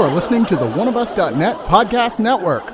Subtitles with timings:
[0.00, 2.72] You are listening to the oneofus.net podcast network.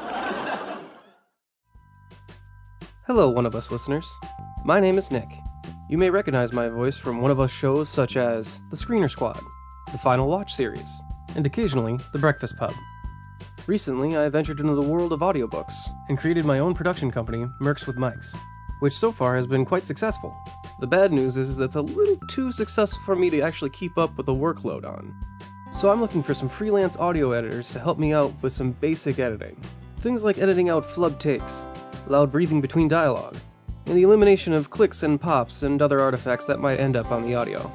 [3.09, 4.09] Hello, One of Us listeners.
[4.65, 5.27] My name is Nick.
[5.91, 9.41] You may recognize my voice from One of Us shows such as The Screener Squad,
[9.91, 10.89] The Final Watch series,
[11.35, 12.73] and occasionally The Breakfast Pub.
[13.67, 15.75] Recently, I ventured into the world of audiobooks
[16.09, 18.37] and created my own production company, Mercs with Mics,
[18.79, 20.33] which so far has been quite successful.
[20.79, 23.99] The bad news is that it's a little too successful for me to actually keep
[23.99, 25.13] up with the workload on.
[25.77, 29.19] So I'm looking for some freelance audio editors to help me out with some basic
[29.19, 29.61] editing.
[29.99, 31.67] Things like editing out flub takes,
[32.07, 33.37] loud breathing between dialogue,
[33.85, 37.25] and the elimination of clicks and pops and other artifacts that might end up on
[37.25, 37.71] the audio.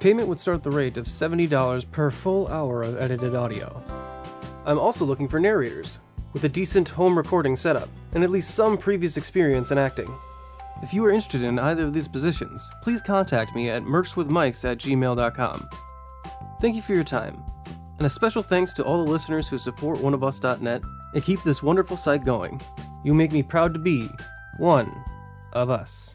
[0.00, 3.82] Payment would start at the rate of $70 per full hour of edited audio.
[4.64, 5.98] I'm also looking for narrators,
[6.32, 10.10] with a decent home recording setup, and at least some previous experience in acting.
[10.82, 14.78] If you are interested in either of these positions, please contact me at mercswithmics at
[14.78, 15.68] gmail.com.
[16.60, 17.42] Thank you for your time,
[17.98, 20.82] and a special thanks to all the listeners who support oneofus.net
[21.14, 22.60] and keep this wonderful site going.
[23.04, 24.08] You make me proud to be
[24.58, 24.90] one
[25.52, 26.14] of us.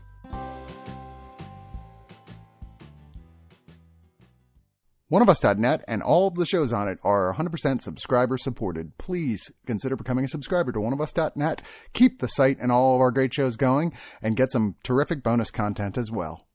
[5.12, 8.98] OneOfUs.net and all of the shows on it are 100% subscriber supported.
[8.98, 11.62] Please consider becoming a subscriber to OneOfUs.net.
[11.94, 15.52] Keep the site and all of our great shows going and get some terrific bonus
[15.52, 16.48] content as well.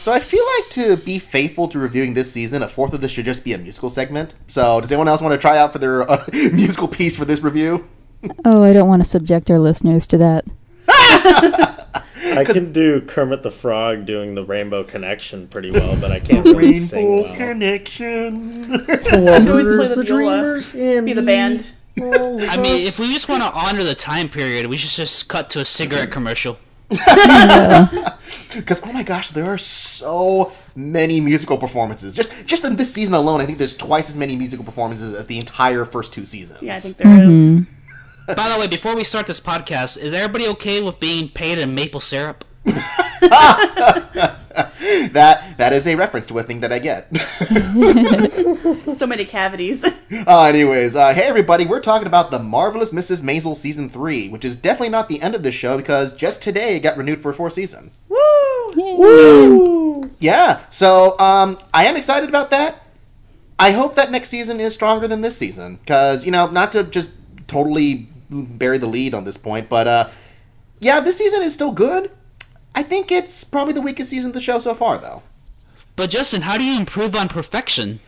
[0.00, 3.12] So I feel like to be faithful to reviewing this season, a fourth of this
[3.12, 4.34] should just be a musical segment.
[4.48, 7.42] So does anyone else want to try out for their uh, musical piece for this
[7.42, 7.86] review?
[8.46, 10.46] Oh, I don't want to subject our listeners to that.
[10.88, 16.46] I can do Kermit the Frog doing the Rainbow Connection pretty well, but I can't
[16.46, 17.36] really sing well.
[17.36, 18.70] connection.
[19.12, 20.04] You always play the,
[20.72, 21.66] viola, be the band.
[21.98, 25.50] I mean, if we just want to honor the time period, we should just cut
[25.50, 26.56] to a cigarette commercial.
[28.54, 32.14] Because oh my gosh, there are so many musical performances.
[32.14, 35.26] Just just in this season alone, I think there's twice as many musical performances as
[35.26, 36.62] the entire first two seasons.
[36.62, 37.68] Yeah, I think there is.
[38.26, 41.74] By the way, before we start this podcast, is everybody okay with being paid in
[41.74, 42.44] maple syrup?
[45.10, 47.08] that that is a reference to a thing that I get.
[48.96, 49.82] So many cavities.
[49.82, 53.22] Uh, anyways, uh, hey everybody, we're talking about the marvelous Mrs.
[53.22, 56.76] Maisel season three, which is definitely not the end of the show because just today
[56.76, 57.90] it got renewed for a fourth season.
[58.08, 58.18] Woo!
[60.20, 62.84] Yeah, so um, I am excited about that.
[63.58, 66.84] I hope that next season is stronger than this season because you know, not to
[66.84, 67.10] just
[67.46, 70.08] totally bury the lead on this point, but uh,
[70.78, 72.10] yeah, this season is still good.
[72.74, 75.22] I think it's probably the weakest season of the show so far, though.
[75.96, 78.00] But Justin, how do you improve on perfection?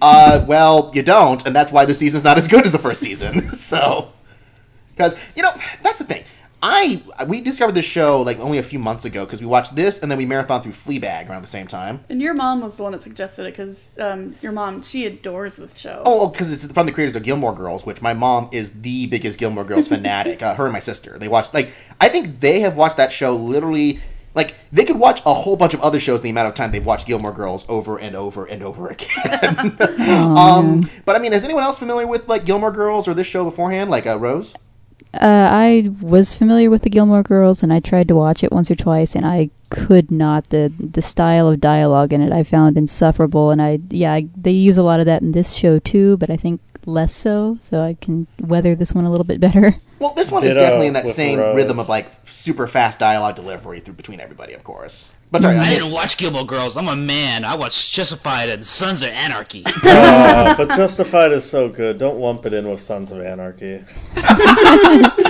[0.00, 3.00] Uh, well, you don't, and that's why the season's not as good as the first
[3.00, 3.42] season.
[3.56, 4.12] so,
[4.90, 5.52] because you know,
[5.82, 6.24] that's the thing.
[6.62, 10.02] I we discovered this show like only a few months ago because we watched this
[10.02, 12.04] and then we marathon through Fleabag around the same time.
[12.10, 15.56] And your mom was the one that suggested it because um, your mom, she adores
[15.56, 16.02] this show.
[16.04, 19.38] Oh, because it's from the creators of Gilmore Girls, which my mom is the biggest
[19.38, 20.42] Gilmore Girls fanatic.
[20.42, 23.34] uh, her and my sister, they watch like I think they have watched that show
[23.34, 24.00] literally.
[24.32, 26.70] Like they could watch a whole bunch of other shows in the amount of time
[26.70, 29.76] they've watched Gilmore Girls over and over and over again.
[30.38, 33.42] um, but I mean, is anyone else familiar with like Gilmore Girls or this show
[33.44, 34.54] beforehand, like uh, Rose?
[35.14, 38.70] Uh, I was familiar with the Gilmore Girls, and I tried to watch it once
[38.70, 40.50] or twice, and I could not.
[40.50, 44.52] the The style of dialogue in it I found insufferable, and I yeah I, they
[44.52, 47.58] use a lot of that in this show too, but I think less so.
[47.60, 49.76] So I can weather this one a little bit better.
[50.00, 51.54] Well, this one is definitely in that same Rose.
[51.54, 55.12] rhythm of like super fast dialogue delivery through between everybody, of course.
[55.30, 56.76] But sorry, I I didn't watch Gilmore Girls.
[56.76, 57.44] I'm a man.
[57.44, 59.64] I watched Justified and Sons of Anarchy.
[59.82, 61.98] Oh, but Justified is so good.
[61.98, 63.84] Don't lump it in with Sons of Anarchy.
[64.14, 65.20] but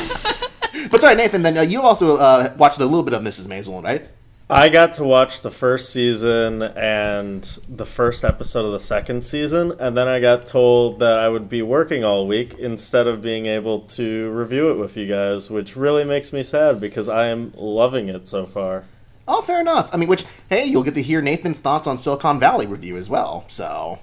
[1.00, 1.42] sorry, Nathan.
[1.42, 3.46] Then uh, you also uh, watched a little bit of Mrs.
[3.46, 4.08] Maisel, right?
[4.48, 9.72] I got to watch the first season and the first episode of the second season,
[9.78, 13.46] and then I got told that I would be working all week instead of being
[13.46, 17.52] able to review it with you guys, which really makes me sad because I am
[17.56, 18.84] loving it so far.
[19.32, 19.88] Oh, fair enough.
[19.92, 23.08] I mean, which hey, you'll get to hear Nathan's thoughts on Silicon Valley review as
[23.08, 23.44] well.
[23.46, 24.00] So,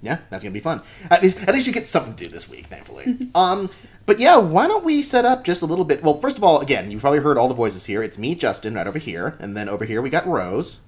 [0.00, 0.80] yeah, that's gonna be fun.
[1.10, 3.18] At least, at least you get something to do this week, thankfully.
[3.34, 3.68] um,
[4.06, 6.02] but yeah, why don't we set up just a little bit?
[6.02, 8.02] Well, first of all, again, you've probably heard all the voices here.
[8.02, 10.78] It's me, Justin, right over here, and then over here we got Rose.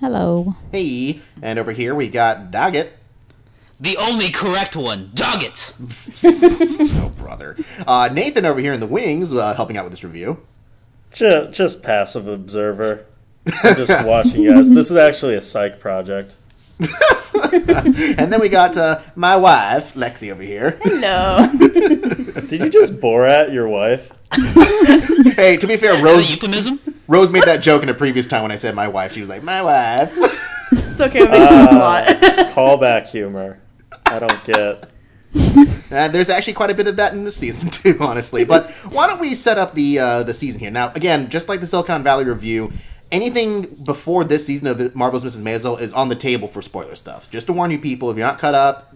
[0.00, 0.56] Hello.
[0.72, 2.92] Hey, and over here we got Daggett.
[3.78, 5.12] the only correct one.
[5.14, 5.74] Dog it.
[6.24, 7.56] Oh, brother.
[7.86, 10.38] Uh, Nathan over here in the wings, uh, helping out with this review.
[11.16, 13.06] Just, just passive observer.
[13.46, 14.68] I'm just watching you guys.
[14.68, 16.36] This is actually a psych project.
[16.78, 20.78] and then we got uh, my wife, Lexi, over here.
[20.84, 21.50] No.
[21.58, 24.12] Did you just Borat your wife?
[25.36, 26.80] Hey, to be fair, Is that a Rose euphemism?
[27.08, 29.12] Rose made that joke in a previous time when I said my wife.
[29.12, 30.10] She was like, my wife.
[30.72, 31.24] It's okay.
[31.24, 32.04] We make fun a lot.
[32.54, 33.58] Callback humor.
[34.06, 34.88] I don't get.
[35.90, 38.44] Uh, there's actually quite a bit of that in this season too, honestly.
[38.44, 40.92] But why don't we set up the uh, the season here now?
[40.94, 42.72] Again, just like the Silicon Valley review,
[43.12, 45.42] anything before this season of Marvel's Mrs.
[45.42, 47.30] Maisel is on the table for spoiler stuff.
[47.30, 48.92] Just to warn you people, if you're not cut up,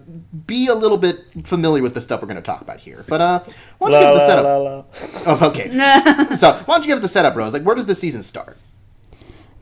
[0.46, 3.04] be a little bit familiar with the stuff we're going to talk about here.
[3.06, 3.40] But uh,
[3.78, 4.44] why don't you La, give the setup?
[4.44, 4.84] la, la.
[5.26, 6.36] Oh, okay.
[6.36, 7.52] so why don't you give the setup, Rose?
[7.52, 8.56] Like, where does the season start?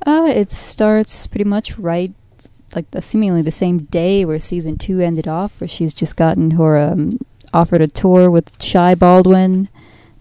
[0.07, 2.15] Uh, it starts pretty much right,
[2.75, 6.53] like the, seemingly the same day where season two ended off, where she's just gotten
[6.53, 7.19] her um,
[7.53, 9.69] offered a tour with Shy Baldwin,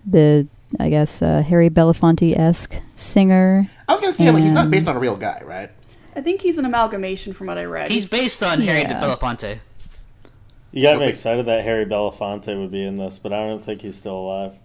[0.06, 0.48] the
[0.80, 3.70] I guess uh, Harry Belafonte esque singer.
[3.88, 5.72] I was going to say, like, he's not based on a real guy, right?
[6.16, 7.92] I think he's an amalgamation from what I read.
[7.92, 9.02] He's based on Harry Yeah.
[9.02, 9.60] Belafonte.
[10.72, 13.82] You got me excited that Harry Belafonte would be in this, but I don't think
[13.82, 14.58] he's still alive.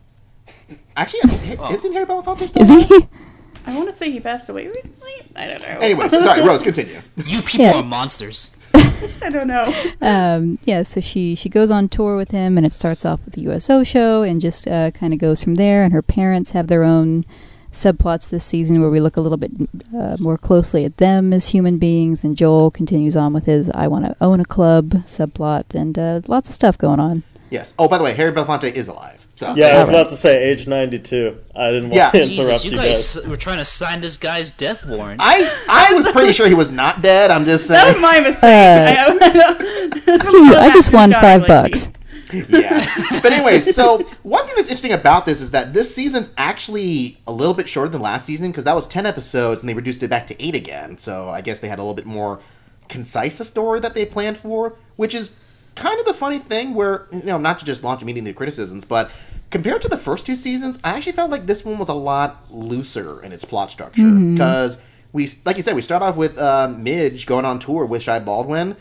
[0.96, 2.62] Actually, isn't Harry Belafonte still?
[2.62, 2.88] Is alive?
[2.88, 3.08] he?
[3.66, 5.10] I want to say he passed away recently.
[5.36, 5.66] I don't know.
[5.80, 7.00] Anyways, sorry, Rose, continue.
[7.26, 7.76] You people Yeah.
[7.80, 8.50] are monsters.
[8.74, 9.72] I don't know.
[10.00, 13.34] um, yeah, so she she goes on tour with him, and it starts off with
[13.34, 15.84] the USO show, and just uh, kind of goes from there.
[15.84, 17.24] And her parents have their own
[17.70, 19.50] subplots this season, where we look a little bit
[19.96, 22.24] uh, more closely at them as human beings.
[22.24, 26.20] And Joel continues on with his "I want to own a club" subplot, and uh,
[26.26, 27.22] lots of stuff going on.
[27.52, 27.74] Yes.
[27.78, 29.26] Oh, by the way, Harry Belafonte is alive.
[29.36, 31.36] So Yeah, I was about to say age 92.
[31.54, 32.08] I didn't want Yeah.
[32.10, 33.26] to Jesus, interrupt you you guys guys.
[33.26, 35.20] were trying to sign this guy's death warrant.
[35.22, 37.30] I I was pretty sure he was not dead.
[37.30, 38.02] I'm just That was saying.
[38.02, 38.42] my mistake.
[38.42, 41.90] Uh, I, Excuse me, I just won five bucks.
[42.32, 42.82] yeah.
[43.20, 47.32] But anyway, so one thing that's interesting about this is that this season's actually a
[47.32, 50.08] little bit shorter than last season because that was ten episodes and they reduced it
[50.08, 50.96] back to eight again.
[50.96, 52.40] So I guess they had a little bit more
[52.88, 55.32] concise a story that they planned for, which is
[55.74, 59.10] kind of the funny thing where you know not to just launch immediately criticisms, but
[59.50, 62.46] compared to the first two seasons, I actually felt like this one was a lot
[62.50, 64.78] looser in its plot structure because
[65.12, 68.18] we, like you said, we start off with uh, Midge going on tour with Shy
[68.18, 68.76] Baldwin,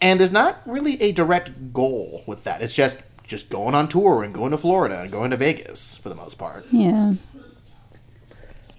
[0.00, 2.62] and there's not really a direct goal with that.
[2.62, 6.10] It's just just going on tour and going to Florida and going to Vegas for
[6.10, 6.66] the most part.
[6.70, 7.14] Yeah.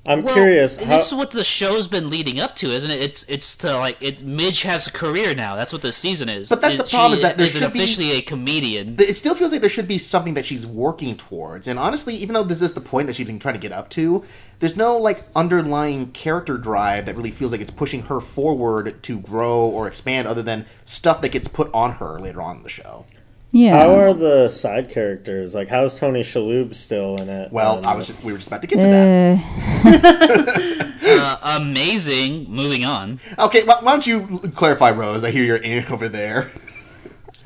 [0.08, 0.76] I'm well, curious.
[0.78, 3.02] this is what the show's been leading up to, isn't it?
[3.02, 4.24] It's it's to like it.
[4.24, 5.56] Midge has a career now.
[5.56, 6.48] That's what the season is.
[6.50, 8.96] But that's It- the problem she is that there isn't should be- officially a comedian.
[9.00, 11.68] It still feels like there should be something that she's working towards.
[11.68, 13.90] And honestly, even though this is the point that she's been trying to get up
[13.92, 14.24] to,
[14.60, 19.20] there's no like underlying character drive that really feels like it's pushing her forward to
[19.20, 22.70] grow or expand other than stuff that gets put on her later on in the
[22.70, 23.06] show.
[23.58, 23.78] Yeah.
[23.80, 25.56] how are the side characters?
[25.56, 27.54] Like, how's Tony Shalhoub still in it?
[27.54, 30.82] Well, And- I was just, we were just about to get to that.
[30.82, 32.50] Uh, Uh, amazing.
[32.50, 33.20] Moving on.
[33.38, 35.24] Okay, why, why don't you clarify, Rose?
[35.24, 36.52] I hear your ink over there.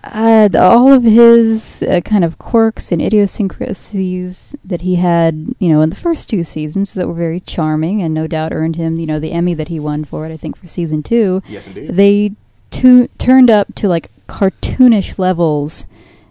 [0.04, 5.68] uh, th- all of his uh, kind of quirks and idiosyncrasies that he had, you
[5.70, 8.96] know, in the first two seasons that were very charming and no doubt earned him,
[8.98, 11.44] you know, the Emmy that he won for it, I think, for season two.
[11.48, 11.92] Yes, indeed.
[11.92, 12.32] They
[12.72, 15.86] tu- turned up to like cartoonish levels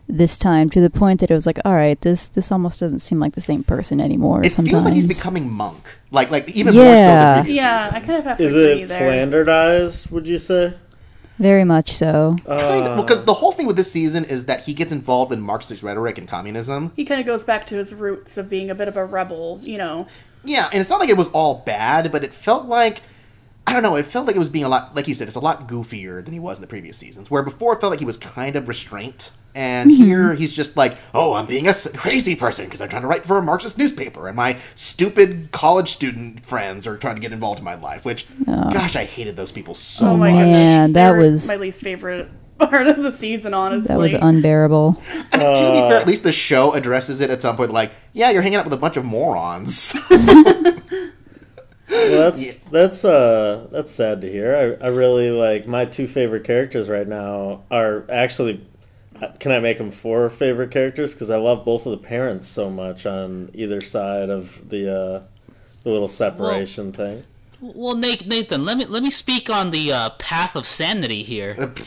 [0.09, 3.01] this time to the point that it was like, all right, this this almost doesn't
[3.01, 4.45] seem like the same person anymore.
[4.45, 4.73] It sometimes.
[4.73, 5.85] feels like he's becoming monk.
[6.11, 7.35] Like, like even more so Yeah.
[7.35, 9.27] than previous Yeah, I kind of have to Is agree it there.
[9.27, 10.75] flanderized, would you say?
[11.41, 12.35] very much so.
[12.47, 15.33] Kind of, Uh, because the whole thing with this season is that he gets involved
[15.33, 16.91] in Marxist rhetoric and communism.
[16.97, 19.61] He kind of goes back to his roots of being a bit of a rebel,
[19.63, 20.09] you know.
[20.45, 23.03] Yeah, and it's not like it was all bad, but it felt like
[23.69, 23.97] I don't know.
[23.97, 26.25] It felt like it was being a lot, like you said, it's a lot goofier
[26.25, 27.31] than he was in the previous seasons.
[27.31, 30.97] Where before it felt like he was kind of restraint, and here he's just like,
[31.13, 34.29] "Oh, I'm being a crazy person because I'm trying to write for a Marxist newspaper,
[34.29, 38.27] and my stupid college student friends are trying to get involved in my life." Which,
[38.47, 38.71] oh.
[38.71, 40.39] gosh, I hated those people so Oh my much.
[40.41, 43.53] goodness, man, that They were was- my least favorite part of the season.
[43.53, 45.03] Honestly, That was unbearable.
[45.33, 47.73] I mean, to be Uh, fair, at least the show addresses it at some point.
[47.73, 49.95] Like, yeah, you're hanging out with a bunch of morons.
[51.91, 54.79] Well, that's that's uh that's sad to hear.
[54.83, 58.67] I, I really like my two favorite characters right now are actually.
[59.41, 61.13] Can I make them four favorite characters?
[61.15, 65.23] Because I love both of the parents so much on either side of the uh,
[65.83, 67.25] the little separation thing.
[67.61, 71.73] Well, Nate, Nathan, let me let me speak on the uh, path of sanity here.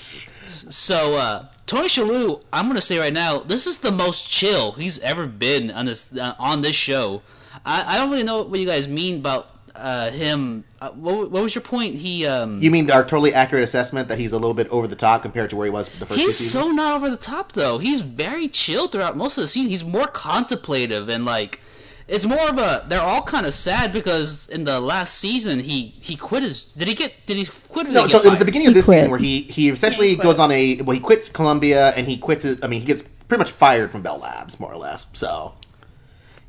[0.51, 5.00] So, uh, Tony Shalhoub, I'm gonna say right now, this is the most chill he's
[5.00, 7.21] ever been on this uh, on this show.
[7.65, 10.63] I, I don't really know what you guys mean about uh, him.
[10.79, 11.95] Uh, what, what was your point?
[11.95, 14.95] He um, you mean our totally accurate assessment that he's a little bit over the
[14.95, 16.51] top compared to where he was the first He's seasons?
[16.67, 17.77] so not over the top though.
[17.79, 19.69] He's very chill throughout most of the season.
[19.69, 21.59] He's more contemplative and like
[22.07, 25.93] it's more of a they're all kind of sad because in the last season he
[26.01, 28.25] he quit his did he get did he quit or did No, he so get
[28.25, 30.81] it was the beginning of this season where he he essentially He goes on a
[30.81, 33.91] well he quits Columbia and he quits his, I mean he gets pretty much fired
[33.91, 35.07] from Bell Labs more or less.
[35.13, 35.53] So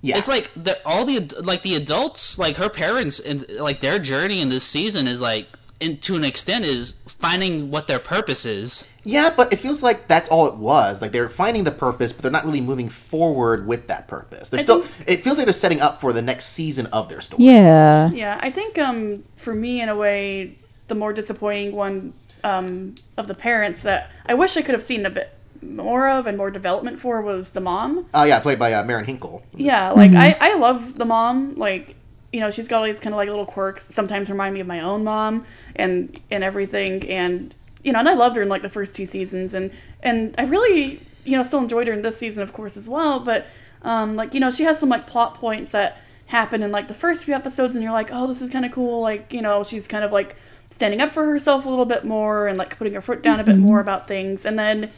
[0.03, 3.99] yeah, It's like the, all the like the adults, like her parents, and like their
[3.99, 5.47] journey in this season is like,
[5.81, 8.87] in, to an extent, is finding what their purpose is.
[9.05, 11.01] yeah, but it feels like that's all it was.
[11.01, 14.49] Like they're finding the purpose, but they're not really moving forward with that purpose.
[14.49, 14.83] They're I still.
[14.83, 17.45] think- It feels like they're setting up for the next season of their story.
[17.45, 18.11] Yeah.
[18.11, 20.57] Yeah, I think um, for me, in a way,
[20.89, 22.13] the more disappointing one
[22.45, 25.33] um, of the parents that I wish I could have seen a bit
[25.63, 28.07] more of and more development for was the mom.
[28.15, 29.43] Oh yeah, played by uh, Marin Hinkle.
[29.55, 31.55] Yeah, like I, I love the mom.
[31.55, 31.97] Like
[32.33, 33.87] you know, she's got all these kind of like little quirks.
[33.91, 35.45] Sometimes remind me of my own mom
[35.77, 37.09] and and everything.
[37.09, 37.55] And
[37.85, 39.55] you know, and I loved her in like the first two seasons.
[39.55, 39.71] And
[40.03, 43.21] and I really you know still enjoyed her in this season, of course, as well.
[43.21, 43.47] But
[43.83, 46.95] um, like you know, she has some like plot points that happen in like the
[46.95, 49.03] first few episodes, and you're like, oh, this is kind of cool.
[49.03, 50.37] Like you know, she's kind of like
[50.71, 53.45] standing up for herself a little bit more and like putting her foot down a
[53.45, 54.47] bit more about things.
[54.47, 54.91] And then.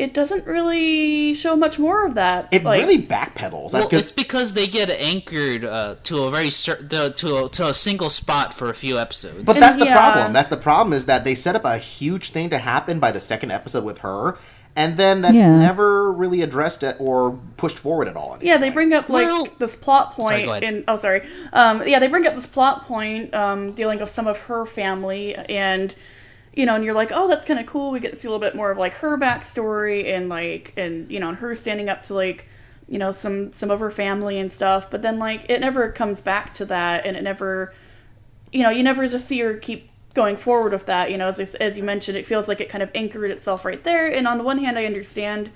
[0.00, 2.48] It doesn't really show much more of that.
[2.52, 3.72] It like, really backpedals.
[3.72, 7.68] Well, it's because they get anchored uh, to a very cer- to to a, to
[7.68, 9.44] a single spot for a few episodes.
[9.44, 9.96] But And that's the yeah.
[9.96, 10.32] problem.
[10.32, 13.20] That's the problem is that they set up a huge thing to happen by the
[13.20, 14.38] second episode with her,
[14.76, 15.58] and then that's Yeah.
[15.58, 18.38] never really addressed it or pushed forward at all.
[18.40, 20.62] Yeah, they bring up like Well- this plot Sorry, point go ahead.
[20.64, 20.84] in.
[20.88, 21.22] Oh, sorry.
[21.52, 25.34] Um, yeah, they bring up this plot point um, dealing with some of her family,
[25.34, 25.94] and
[26.52, 27.92] you know, and you're like, oh, that's kind of cool.
[27.92, 31.10] We get to see a little bit more of like her backstory and like, and
[31.10, 32.46] you know, and her standing up to like,
[32.88, 34.90] you know, some some of her family and stuff.
[34.90, 37.72] But then like, it never comes back to that, and it never,
[38.52, 41.10] you know, you never just see her keep going forward with that.
[41.10, 43.82] You know, as as you mentioned, it feels like it kind of anchored itself right
[43.84, 44.06] there.
[44.06, 45.50] And on the one hand, I understand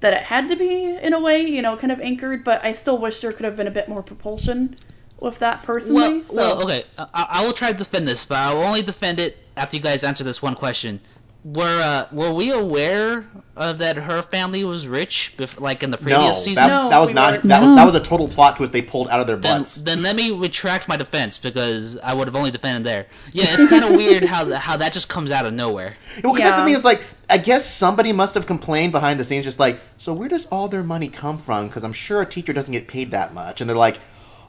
[0.00, 2.72] that it had to be in a way, you know, kind of anchored, but I
[2.72, 4.76] still wish there could have been a bit more propulsion
[5.18, 6.18] with that personally.
[6.20, 6.36] Well, so.
[6.36, 6.84] well, okay.
[6.98, 9.82] I, I will try to defend this, but I will only defend it after you
[9.82, 11.00] guys answer this one question.
[11.44, 15.98] Were uh, were we aware uh, that her family was rich, bef- like in the
[15.98, 16.68] no, previous that, season?
[16.68, 17.32] No, that was we not.
[17.34, 17.42] weren't.
[17.48, 17.66] That No.
[17.68, 19.74] was that was a total plot twist they pulled out of their Then, butts.
[19.74, 23.08] then let me retract my defense because I would have only defended there.
[23.32, 25.98] Yeah, it's kind of weird how how that just comes out of nowhere.
[26.22, 29.24] well, 'cause that's the thing is like, I guess somebody must have complained behind the
[29.26, 31.66] scenes, just like, so where does all their money come from?
[31.68, 33.98] Because I'm sure a teacher doesn't get paid that much, and they're like,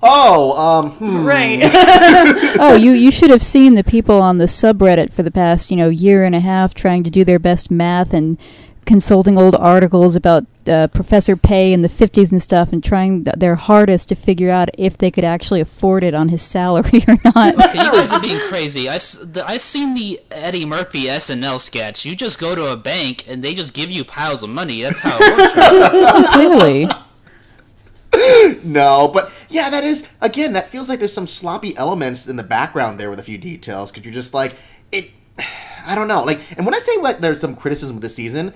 [0.06, 1.26] oh, um, hmm.
[1.26, 1.60] right.
[2.60, 5.78] oh, you you should have seen the people on the subreddit for the past you
[5.78, 8.38] know year and a half trying to do their best math and
[8.86, 13.36] consulting old articles about uh, Professor Pay in the fifties and stuff, and trying th-
[13.36, 17.18] their hardest to figure out if they could actually afford it on his salary or
[17.26, 17.56] not.
[17.56, 18.90] Okay, you guys are being crazy.
[18.90, 22.06] I've, the, I've seen the Eddie Murphy SNL sketch.
[22.06, 24.82] You just go to a bank and they just give you piles of money.
[24.82, 25.56] That's how it works.
[25.56, 26.34] Right?
[26.34, 26.88] Clearly,
[28.64, 30.54] No, but yeah, that is again.
[30.54, 33.92] That feels like there's some sloppy elements in the background there with a few details
[33.92, 34.56] because you're just like
[34.92, 35.12] it.
[35.88, 36.24] I don't know.
[36.24, 38.56] Like, and when I say like there's some criticism with the season,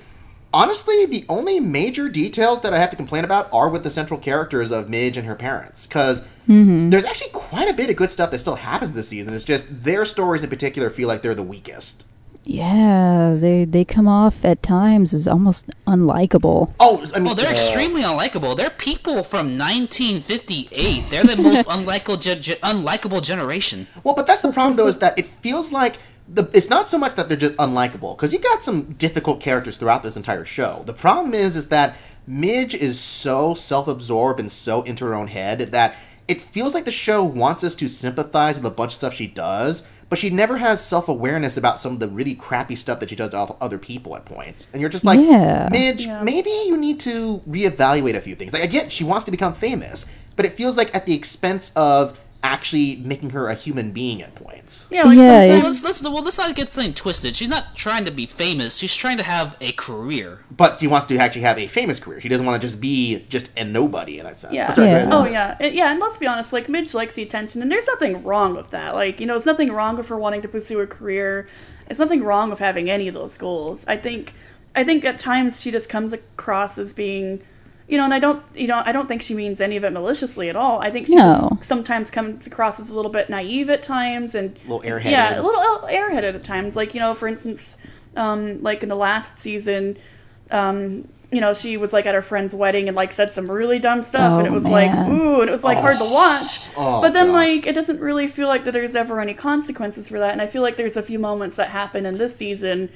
[0.53, 4.19] honestly, the only major details that I have to complain about are with the central
[4.19, 6.89] characters of Midge and her parents because mm-hmm.
[6.89, 9.33] there's actually quite a bit of good stuff that still happens this season.
[9.33, 12.03] It's just their stories in particular feel like they're the weakest.
[12.49, 16.73] Yeah, they they come off at times as almost unlikable.
[16.79, 18.57] Oh, I mean, Well, they're uh, extremely unlikable.
[18.57, 21.09] They're people from 1958.
[21.11, 23.87] They're the most unlikable, ge- ge- unlikable generation.
[24.03, 26.97] Well, but that's the problem though, is that it feels like the it's not so
[26.97, 30.81] much that they're just unlikable because you got some difficult characters throughout this entire show.
[30.87, 35.71] The problem is, is that Midge is so self-absorbed and so into her own head
[35.71, 35.95] that
[36.27, 39.27] it feels like the show wants us to sympathize with a bunch of stuff she
[39.27, 43.15] does, but she never has self-awareness about some of the really crappy stuff that she
[43.15, 44.67] does to other people at points.
[44.73, 45.69] And you're just like, Yeah.
[45.71, 46.23] Midge, Yeah.
[46.23, 48.51] maybe you need to reevaluate a few things.
[48.51, 52.17] Like, again, she wants to become famous, but it feels like at the expense of
[52.41, 54.85] actually making her a human being at points.
[54.89, 55.83] yeah, like Yeah, Well, sometimes.
[55.83, 57.35] let's, let's well, let's not get something twisted.
[57.35, 58.77] She's not trying to be famous.
[58.77, 60.39] She's trying to have a career.
[60.49, 62.21] But she wants to actually have a famous career.
[62.21, 64.53] She doesn't want to just be just a nobody in that sense.
[64.53, 64.67] Yeah.
[64.67, 65.09] But sorry, Yeah.
[65.11, 66.53] Oh yeah, And- yeah, and let's be honest.
[66.53, 68.95] Like Midge likes the attention, and there's nothing wrong with that.
[68.95, 71.47] Like you know, it's nothing wrong with her wanting to pursue a career.
[71.89, 73.83] It's nothing wrong with having any of those goals.
[73.87, 74.33] I think,
[74.75, 77.41] I think at times she just comes across as being,
[77.89, 79.91] you know, and I don't, you know, I don't think she means any of it
[79.91, 80.79] maliciously at all.
[80.79, 81.49] I think she No.
[81.57, 85.11] just sometimes comes across as a little bit naive at times, and A little airheaded.
[85.11, 86.75] Yeah, a little airheaded at times.
[86.75, 87.75] Like you know, for instance,
[88.15, 89.97] um, like in the last season.
[90.51, 93.77] Um, you know, she was like at her friend's wedding and like said some really
[93.77, 96.59] dumb stuff, and it Oh, was like, ooh, and it was like hard to watch.
[96.75, 97.33] Oh, but then God.
[97.33, 100.47] like it doesn't really feel like that there's ever any consequences for that, and I
[100.47, 102.89] feel like there's a few moments that happen in this season,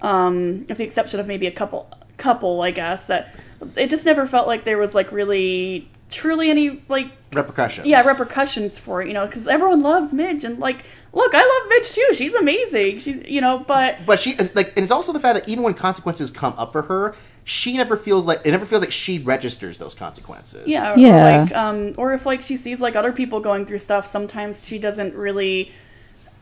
[0.00, 1.86] um, with the exception of maybe a couple,
[2.16, 3.34] couple, I guess that
[3.76, 7.86] it just never felt like there was like really truly any like Repercussions.
[7.86, 9.08] yeah repercussions for it.
[9.08, 12.08] You know, because everyone loves Midge and like look, I love Midge too.
[12.14, 12.98] She's amazing.
[12.98, 15.74] She's you know, but But she like, and it's also the fact that even when
[15.74, 19.78] consequences come up for her, she never feels like it never feels like she registers
[19.78, 20.66] those consequences.
[20.66, 21.14] Yeah, Yeah.
[21.14, 24.64] Or like, um, or if like she sees like other people going through stuff, sometimes
[24.64, 25.72] she doesn't really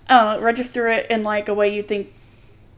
[0.08, 2.12] uh, register it in like a way you think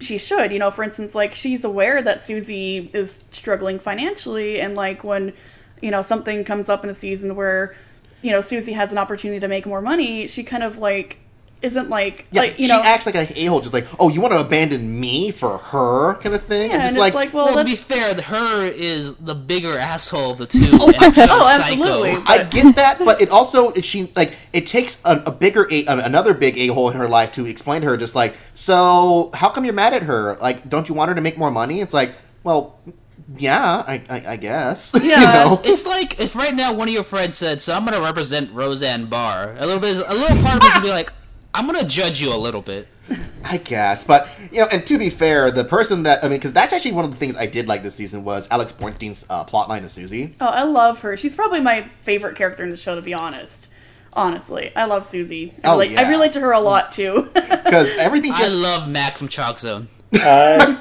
[0.04, 0.52] she should.
[0.52, 5.32] You know, for instance, like she's aware that Susie is struggling financially, and like when
[5.80, 7.74] you know something comes up in a season where
[8.22, 11.18] you know Susie has an opportunity to make more money, she kind of like
[11.64, 12.88] isn't like Yeah, like you know she know.
[12.88, 16.14] acts like an a hole, just like, oh, you want to abandon me for her,
[16.14, 16.70] kind of thing.
[16.70, 19.34] yeah, and and just it's like, like, well, Well, to be fair, her is the
[19.34, 20.60] bigger asshole of the two.
[20.80, 21.82] Oh, and she's a oh, psycho.
[21.82, 22.10] absolutely.
[22.26, 25.84] I get that, but it also it, she like it takes a, a bigger a,
[25.86, 29.48] another big a hole in her life to explain to her just like so how
[29.48, 31.80] come you're mad at her like don't you want her to make more money?
[31.80, 32.78] It's like well
[33.38, 35.20] yeah I I, I guess you Yeah.
[35.32, 38.02] know It's like if right now one of your friends said, "So I'm going to
[38.02, 41.12] represent Roseanne Barr." A little bit, a little part of us would be like,
[41.54, 42.88] "I'm going to judge you a little bit."
[43.44, 46.52] I guess, but you know, and to be fair, the person that I mean, because
[46.54, 49.44] that's actually one of the things I did like this season was Alex Borstein's uh,
[49.44, 50.34] plotline of Susie.
[50.40, 51.16] oh, I love her.
[51.16, 53.68] She's probably my favorite character in the show, to be honest.
[54.14, 55.52] Honestly, I love Susie.
[55.62, 57.28] I Oh, relate, I relate to her a lot too.
[57.64, 59.88] Because everything I love Mac from Chalk Zone.
[60.12, 60.78] I,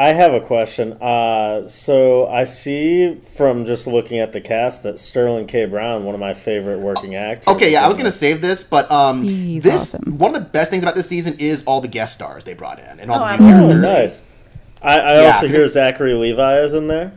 [0.00, 0.94] I have a question.
[0.94, 5.66] Uh, so I see from just looking at the cast that Sterling K.
[5.66, 7.48] Brown, one of my favorite working actors.
[7.48, 10.16] Okay, yeah, I was gonna save this, but um, He's this awesome.
[10.16, 12.78] one of the best things about this season is all the guest stars they brought
[12.78, 13.76] in and all Oh, the new absolutely.
[13.76, 14.22] Oh, characters.
[14.22, 14.22] nice.
[14.82, 17.12] I, I Yeah, also 'cause hear it- Zachary Levi is in there.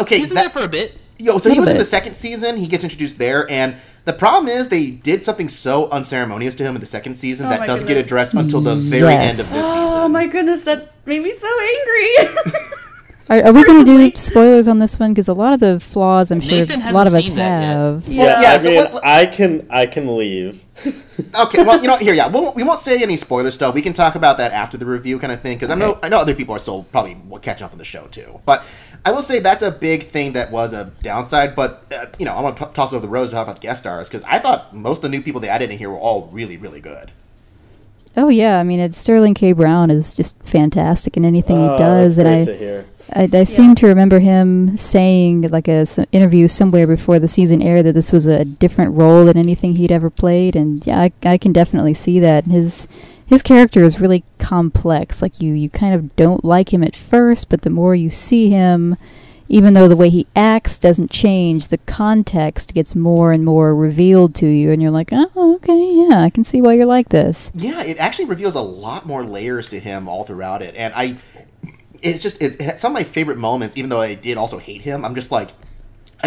[0.00, 0.94] Okay, He's in that- there for a bit.
[1.18, 2.56] yo, so he Little was in the second season.
[2.56, 3.74] He gets introduced there, and
[4.06, 7.50] the problem is they did something so unceremonious to him in the second season Oh
[7.50, 9.20] that doesn't get addressed until the very Yes.
[9.22, 10.00] end of this oh season.
[10.00, 12.52] oh my goodness, that made me so angry.
[13.28, 15.12] Are, are we going to do spoilers on this one?
[15.12, 17.48] Because a lot of the flaws, I'm sure a lot of us seen yet.
[17.50, 18.06] have.
[18.06, 18.22] Yeah.
[18.22, 20.64] Yeah, Yeah, I so mean, what- I can I can leave.
[21.34, 23.74] Okay, well, you know, here, yeah, we'll, we won't say any spoiler stuff.
[23.74, 26.10] We can talk about that after the review, kind of thing, because I know I
[26.10, 28.38] know other people are still probably catching up on the show too.
[28.44, 28.62] But
[29.06, 31.54] I will say that's a big thing that was a downside.
[31.54, 33.62] But uh, you know, I'm gonna t- toss over the rose to talk about the
[33.62, 35.96] guest stars because I thought most of the new people they added in here were
[35.98, 37.12] all really, really good.
[38.16, 39.52] Oh yeah, I mean, it's Sterling K.
[39.52, 42.86] Brown is just fantastic in anything Oh, he does, that's and great I, to hear.
[43.12, 47.62] I, I seem to remember him saying like a s- interview somewhere before the season
[47.62, 51.12] aired that this was a different role than anything he'd ever played, and yeah, I,
[51.22, 52.88] I can definitely see that his
[53.26, 55.20] his character is really complex.
[55.20, 58.50] Like you, you kind of don't like him at first, but the more you see
[58.50, 58.96] him,
[59.48, 64.34] even though the way he acts doesn't change, the context gets more and more revealed
[64.36, 67.52] to you, and you're like, oh, okay, yeah, I can see why you're like this.
[67.54, 71.16] Yeah, it actually reveals a lot more layers to him all throughout it, and I,
[72.02, 73.76] it's just it, it's some of my favorite moments.
[73.76, 75.50] Even though I did also hate him, I'm just like,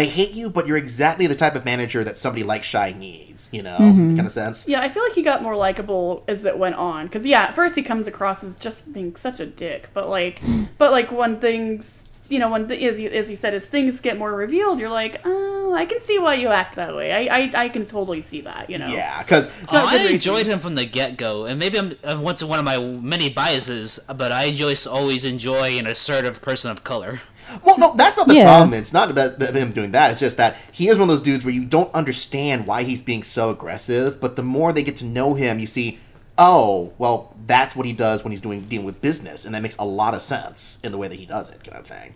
[0.00, 3.48] I hate you, but you're exactly the type of manager that somebody like Shy needs.
[3.52, 4.68] You know, kind of sense.
[4.68, 7.06] yeah, I feel like he got more likable as it went on.
[7.06, 10.40] Because yeah, at first he comes across as just being such a dick, but like,
[10.78, 13.98] but like when things, you know, when the, as, he, as he said, as things
[14.00, 17.12] get more revealed, you're like, oh, I can see why you act that way.
[17.28, 18.68] I I, I can totally see that.
[18.70, 18.88] You know.
[18.88, 20.14] Yeah, because Oh, not good I reason.
[20.16, 23.30] enjoyed him from the get go, and maybe I'm, I'm once one of my many
[23.30, 27.20] biases, but I just always enjoy an assertive person of color.
[27.64, 28.44] Well, no, that's not the Yeah.
[28.44, 28.74] problem.
[28.74, 30.12] It's not about him doing that.
[30.12, 33.02] It's just that he is one of those dudes where you don't understand why he's
[33.02, 34.20] being so aggressive.
[34.20, 35.98] But the more they get to know him, you see,
[36.38, 39.76] oh, well, that's what he does when he's doing dealing with business, and that makes
[39.76, 42.14] a lot of sense in the way that he does it, kind of thing.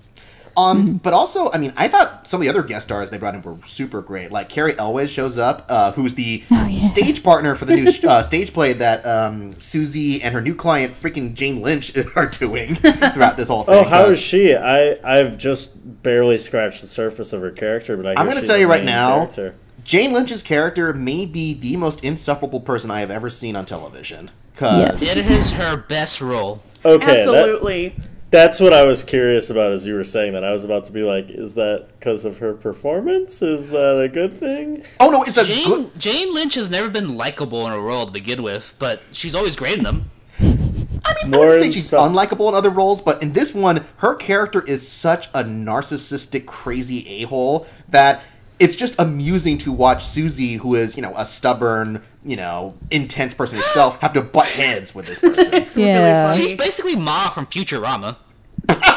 [0.56, 3.34] Um, but also, I mean, I thought some of the other guest stars they brought
[3.34, 4.30] in were super great.
[4.30, 6.86] Like Cary Elwes shows up, uh, who's the Oh, yeah.
[6.88, 10.94] stage partner for the new uh, stage play that um, Susie and her new client,
[10.94, 13.74] freaking Jane Lynch, are doing throughout this whole thing.
[13.74, 14.54] Oh, how 'cause- is she?
[14.54, 18.56] I I've just barely scratched the surface of her character, but I I'm gonna tell
[18.58, 19.54] you right now, character.
[19.84, 24.30] Jane Lynch's character may be the most insufferable person I have ever seen on television.
[24.56, 25.16] Cause Yes.
[25.16, 26.62] It is her best role.
[26.84, 27.94] Okay, that, Absolutely.
[28.34, 30.42] That's what I was curious about as you were saying that.
[30.42, 33.40] I was about to be like, is that because of her performance?
[33.42, 34.82] Is that a good thing?
[34.98, 36.00] oh no, it's a Jane good.
[36.00, 39.54] Jane Lynch has never been likable in a role to begin with, but she's always
[39.54, 40.10] great in them.
[40.40, 43.54] I mean, More I wouldn't say she's some- unlikable in other roles, but in this
[43.54, 48.22] one, her character is such a narcissistic, crazy a hole that
[48.58, 53.32] it's just amusing to watch Susie, who is you know a stubborn, you know, intense
[53.34, 55.54] person herself, have to butt heads with this person.
[55.62, 56.24] It's Yeah.
[56.24, 56.48] really funny.
[56.48, 58.16] She's basically Ma from Futurama.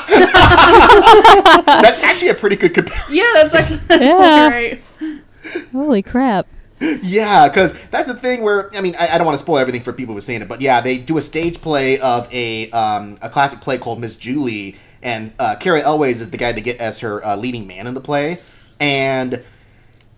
[1.66, 3.06] That's actually a pretty good comparison.
[3.16, 4.50] yeah, that's actually that's Yeah.
[4.50, 4.84] right.
[5.72, 6.48] Holy crap!
[6.80, 9.82] Yeah, because that's the thing where I mean I, I don't want to spoil everything
[9.82, 13.18] for people who've seen it, but yeah, they do a stage play of a um,
[13.22, 16.78] a classic play called Miss Julie, and uh, Cary Elwes is the guy they get
[16.80, 18.40] as her uh, leading man in the play,
[18.80, 19.44] and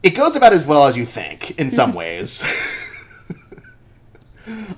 [0.03, 2.43] it goes about as well as you think in some ways.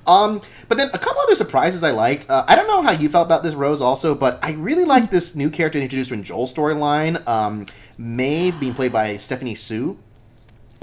[0.06, 2.28] um, but then a couple other surprises I liked.
[2.28, 5.10] Uh, I don't know how you felt about this, Rose, also, but I really like
[5.10, 7.26] this new character introduced in Joel's storyline.
[7.26, 7.66] Um,
[7.98, 9.98] May being played by Stephanie Hsu.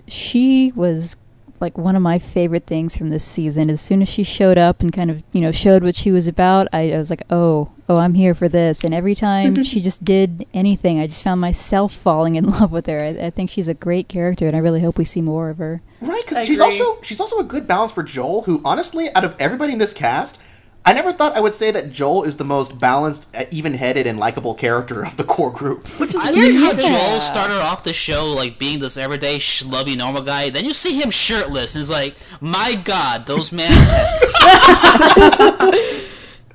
[0.08, 1.16] She was
[1.60, 3.70] like one of my favorite things from this season.
[3.70, 6.28] As soon as she showed up and kind of you know showed what she was
[6.28, 8.84] about, I, I was like, oh, oh, I'm here for this.
[8.84, 12.86] And every time she just did anything, I just found myself falling in love with
[12.86, 13.02] her.
[13.02, 15.58] I, I think she's a great character, and I really hope we see more of
[15.58, 15.82] her.
[16.02, 16.80] Right, because she's agree.
[16.80, 19.94] also she's also a good balance for Joel, who honestly, out of everybody in this
[19.94, 20.38] cast,
[20.86, 24.18] I never thought I would say that Joel is the most balanced, uh, even-headed, and
[24.18, 25.86] likable character of the core group.
[26.00, 28.96] Which is I weird like how because- Joel started off the show like being this
[28.96, 30.50] everyday schlubby normal guy.
[30.50, 33.70] Then you see him shirtless, and it's like, my God, those man.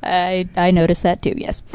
[0.06, 1.34] I I noticed that too.
[1.36, 1.62] Yes.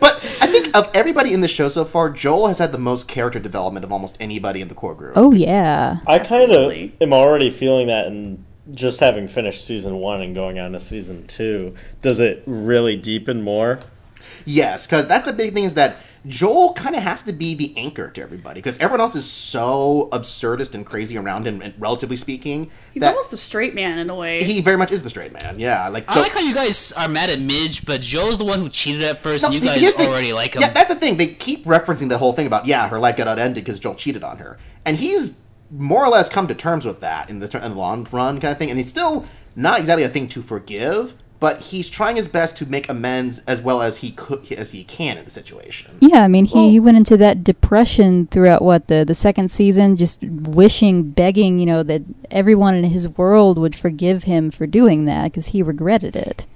[0.00, 0.17] But I
[0.48, 3.84] think of everybody in the show so far, Joel has had the most character development
[3.84, 5.14] of almost anybody in the core group.
[5.16, 5.98] Oh yeah.
[6.06, 10.58] I kind of am already feeling that, and just having finished season one and going
[10.58, 13.80] on to season two, does it really deepen more?
[14.44, 17.72] Yes, because that's the big thing is that Joel kind of has to be the
[17.76, 22.16] anchor to everybody because everyone else is so absurdist and crazy around him, and relatively
[22.16, 24.42] speaking, He's almost the straight man in a way.
[24.42, 25.58] he very much is the straight man.
[25.58, 28.44] Yeah, like I so- like how you guys are mad at Midge, but Joe's the
[28.44, 30.62] one who cheated at first, and you guys here's the already like him.
[30.62, 31.16] Yeah, that's the thing.
[31.16, 34.22] They keep referencing the whole thing about yeah, her life got upended because Joel cheated
[34.24, 35.34] on her, and he's
[35.70, 38.40] more or less come to terms with that in the, ter- in the long run
[38.40, 38.70] kind of thing.
[38.70, 42.66] And it's still not exactly a thing to forgive, but he's trying his best to
[42.66, 45.96] make amends as well as he could as he can in the situation.
[46.00, 49.96] Yeah, I mean, he, he went into that depression throughout what the the second season,
[49.96, 55.04] just wishing, begging, you know, that everyone in his world would forgive him for doing
[55.04, 56.46] that because he regretted it.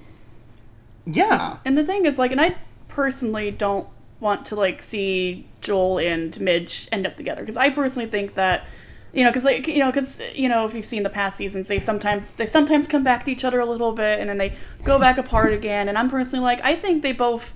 [1.05, 2.55] Yeah, And the thing is, like, and I
[2.87, 3.87] personally don't
[4.19, 8.63] want to like see Joel and Midge end up together because I personally think that,
[9.13, 11.67] you know, because like you know, because you know, if you've seen the past seasons,
[11.67, 14.55] they sometimes they sometimes come back to each other a little bit and then they
[14.83, 15.87] go back apart again.
[15.87, 17.53] And I'm personally like, I think they both.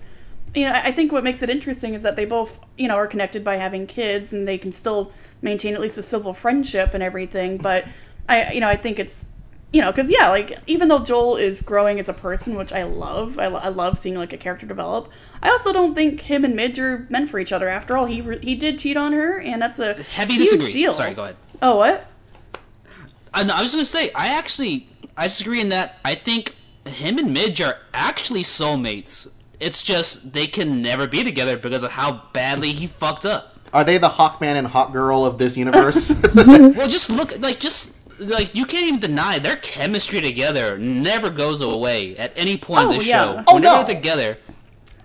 [0.55, 3.05] You know, I think what makes it interesting is that they both, you know, are
[3.05, 7.03] connected by having kids, and they can still maintain at least a civil friendship and
[7.03, 7.57] everything.
[7.57, 7.85] But
[8.29, 9.25] I, you know, I think it's
[9.73, 12.83] you know, because yeah, like even though Joel is growing as a person, which I
[12.83, 15.09] love, I, lo- I love seeing like a character develop.
[15.41, 17.67] I also don't think him and Midge are meant for each other.
[17.67, 20.71] After all, he re- he did cheat on her, and that's a Heavy huge disagree.
[20.71, 20.93] deal.
[20.93, 21.35] Sorry, go ahead.
[21.61, 22.07] Oh, what?
[23.33, 25.99] I, no, I was gonna say, I actually, I disagree in that.
[26.05, 29.29] I think him and Midge are actually soulmates.
[29.59, 33.59] It's just they can never be together because of how badly he fucked up.
[33.73, 36.13] are they the Hawkman and Hawk Girl of this universe?
[36.35, 41.61] Well, just look, like, just like you can't even deny their chemistry together never goes
[41.61, 43.23] away at any point Oh, in the yeah.
[43.23, 43.43] show.
[43.47, 43.83] Oh, Whenever no.
[43.83, 44.37] they're together,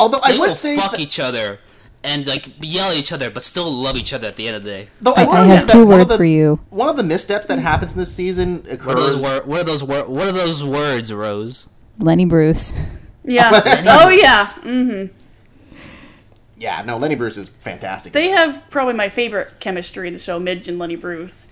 [0.00, 1.58] Although I they would will say, fuck that- each other
[2.04, 4.64] and like yell at each other, but still love each other at the end of
[4.64, 4.88] the day.
[5.00, 6.60] though I, will I say have two words the- for you.
[6.70, 9.64] One of the missteps that happens in this season What are those wor- What are
[9.64, 11.68] those wor- What are those words, Rose?
[11.98, 12.72] Lenny Bruce.
[13.24, 13.50] Yeah.
[14.02, 14.44] oh yeah.
[14.62, 15.08] Mm.
[15.08, 15.16] Hmm.
[16.58, 18.12] Yeah, no, Lenny Bruce is fantastic.
[18.12, 21.48] They have probably my favorite chemistry in the show, Midge and Lenny Bruce.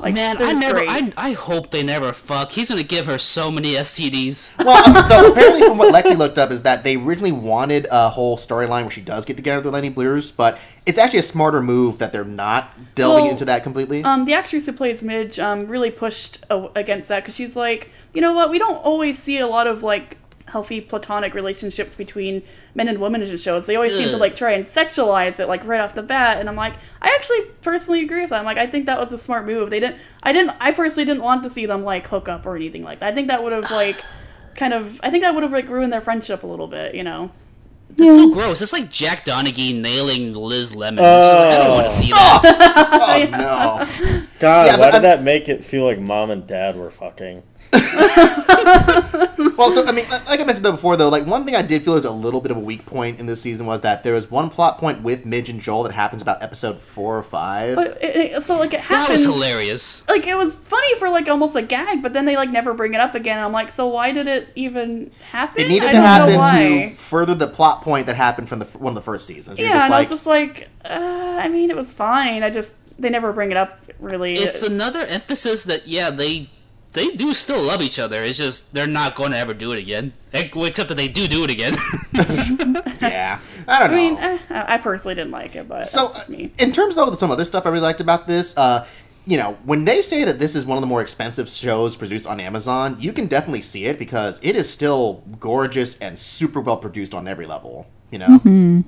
[0.00, 0.78] Like, Man, I never.
[0.78, 2.52] I, I hope they never fuck.
[2.52, 4.64] He's gonna give her so many STDs.
[4.64, 8.08] Well, um, so apparently, from what Lexi looked up, is that they originally wanted a
[8.08, 11.60] whole storyline where she does get together with Lenny Bruce, but it's actually a smarter
[11.60, 14.02] move that they're not delving Well, into that completely.
[14.04, 18.20] Um, the actress who plays Midge um, really pushed against that because she's like, you
[18.20, 18.50] know what?
[18.50, 20.16] We don't always see a lot of like
[20.48, 22.42] healthy platonic relationships between
[22.74, 23.66] men and women in shows.
[23.66, 26.38] They always seem to like try and sexualize it like right off the bat.
[26.40, 28.40] And I'm like, I actually personally agree with that.
[28.40, 29.70] I'm like, I think that was a smart move.
[29.70, 29.96] They didn't.
[30.22, 30.56] I didn't.
[30.60, 33.12] I personally didn't want to see them like hook up or anything like that.
[33.12, 34.02] I think that would have like
[34.56, 35.00] kind of.
[35.02, 36.94] I think that would have like ruined their friendship a little bit.
[36.94, 37.30] You know.
[37.90, 38.60] That's so gross.
[38.60, 41.02] It's like Jack Donaghy nailing Liz Lemon.
[41.02, 41.74] It's just like, I don't oh.
[41.74, 43.28] want to see oh, that.
[43.32, 44.22] oh no!
[44.38, 46.90] God, Yeah, but why I'm- did that make it feel like mom and dad were
[46.90, 47.42] fucking?
[49.56, 51.82] Well, so I mean, like I mentioned though before, though, like one thing I did
[51.82, 54.12] feel was a little bit of a weak point in this season was that there
[54.14, 57.74] was one plot point with Midge and Joel that happens about episode four or five.
[57.74, 59.08] But it, it- so like it happened.
[59.08, 60.08] That was hilarious.
[60.08, 62.94] like it was funny for like almost a gag, but then they like never bring
[62.94, 63.42] it up again.
[63.42, 65.62] I'm like, so why did it even happen?
[65.62, 68.60] it needed I to don't know happen to further the plot point that happened from
[68.60, 69.58] the one of the first seasons.
[69.58, 72.44] You're Yeah, just and like, I was just like, uh, I mean, it was fine.
[72.44, 74.34] I just they never bring it up really.
[74.34, 76.48] It's another emphasis that yeah they
[76.92, 78.22] they do still love each other.
[78.24, 80.12] It's just they're not going to ever do it again.
[80.32, 81.74] Except that they do do it again.
[83.00, 83.96] yeah, I don't I know.
[83.96, 86.52] mean, eh, I personally didn't like it, but So, that's just me.
[86.58, 88.86] in terms of some other stuff I really liked about this, uh,
[89.24, 92.26] you know, when they say that this is one of the more expensive shows produced
[92.26, 96.78] on Amazon, you can definitely see it because it is still gorgeous and super well
[96.78, 97.86] produced on every level.
[98.10, 98.84] You know,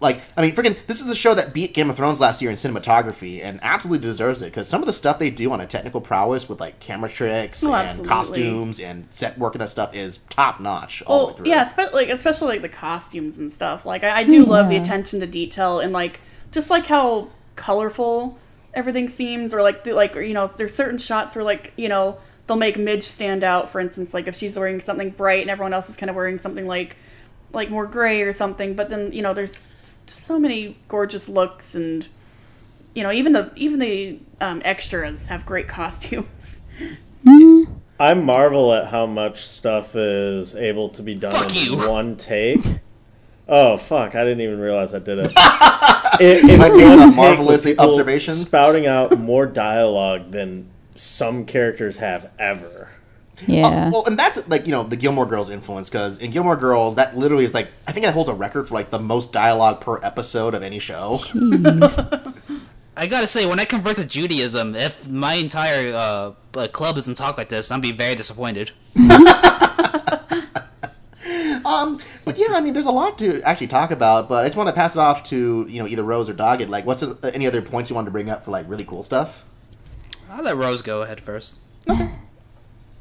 [0.00, 2.50] like I mean, freaking, this is a show that beat Game of Thrones last year
[2.50, 5.66] in cinematography and absolutely deserves it because some of the stuff they do on a
[5.66, 8.08] technical prowess with like camera tricks Oh, and absolutely.
[8.08, 11.02] costumes and set work and that stuff is top notch.
[11.06, 11.46] all the way Oh through.
[11.48, 13.84] yeah, especially like especially like the costumes and stuff.
[13.84, 16.20] Like I, I do love the attention to detail and like
[16.52, 18.38] just like how colorful
[18.74, 22.18] everything seems, or like the, like you know there's certain shots where like you know
[22.46, 23.70] they'll make Midge stand out.
[23.70, 26.38] For instance, like if she's wearing something bright and everyone else is kind of wearing
[26.38, 26.96] something like
[27.52, 28.74] like more gray or something.
[28.74, 29.67] But then you know there's just
[30.10, 32.08] so many gorgeous looks and
[32.94, 36.60] you know even the even the um, extras have great costumes.
[38.00, 41.88] I marvel at how much stuff is able to be done Fuck in you.
[41.88, 42.60] one take.
[43.48, 44.14] Oh fuck!
[44.14, 45.32] I didn't even realize I did it.
[46.20, 48.34] in, in That seems one a take marvelous observation.
[48.34, 52.90] Spouting out more dialogue than some characters have ever.
[53.46, 53.90] Yeah.
[53.90, 57.16] Well, and that's like you know the Gilmore Girls influence because in Gilmore Girls that
[57.16, 60.02] literally is like I think that holds a record for like the most dialogue per
[60.02, 61.18] episode of any show.
[62.96, 67.14] I gotta say, when I convert to Judaism, if my entire uh, uh, club doesn't
[67.14, 68.72] talk like this, I'll be very disappointed.
[71.68, 74.28] Um, but yeah, I mean, there's a lot to actually talk about.
[74.28, 76.68] But I just want to pass it off to you know either Rose or Doggett.
[76.68, 79.02] Like, what's uh, any other points you wanted to bring up for like really cool
[79.02, 79.44] stuff?
[80.30, 81.60] I'll let Rose go ahead first.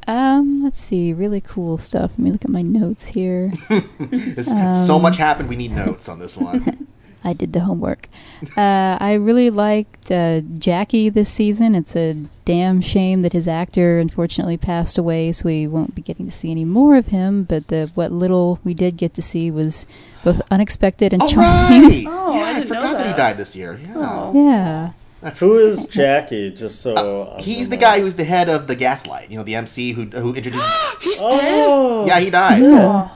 [0.07, 1.13] Um, let's see.
[1.13, 2.11] Really cool stuff.
[2.11, 3.51] Let me look at my notes here.
[3.99, 5.49] It's, Um, so much happened.
[5.49, 6.87] We need notes on this one.
[7.23, 8.07] I did the homework.
[8.55, 11.75] Uh, I really liked uh, Jackie this season.
[11.75, 12.13] It's a
[12.45, 16.51] damn shame that his actor unfortunately passed away, so we won't be getting to see
[16.51, 17.43] any more of him.
[17.43, 19.85] But the what little we did get to see was
[20.23, 21.81] both unexpected and All charming.
[21.83, 22.05] right.
[22.29, 23.07] Oh, yeah, I didn't forgot that.
[23.07, 23.79] he died this year.
[23.83, 23.93] Yeah.
[23.97, 24.31] Oh.
[24.35, 24.91] Yeah.
[25.39, 26.51] Who is Jackie?
[26.51, 29.29] Just so I'm He's the guy who's the head of the Gaslight.
[29.29, 30.67] You know, the MC who who introduced.
[31.01, 31.65] He's dead.
[31.67, 32.61] Oh, yeah, he died.
[32.61, 33.09] Yeah.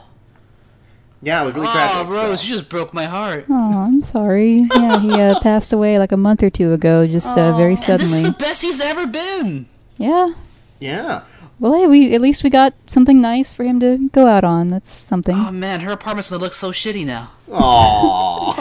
[1.23, 2.11] Yeah, it was really Oh, tragic.
[2.11, 2.47] Rose, so.
[2.47, 3.45] you just broke my heart.
[3.47, 4.67] Oh, I'm sorry.
[4.73, 7.99] Yeah, he uh, passed away like a month or two ago, just uh, very And
[7.99, 9.67] this is the best he's ever been.
[9.97, 10.33] Yeah.
[10.79, 11.21] Yeah.
[11.59, 14.69] Well, hey, we at least we got something nice for him to go out on.
[14.69, 15.35] That's something.
[15.35, 17.33] Oh man, her apartment's gonna look so shitty now.
[17.47, 18.55] Aww.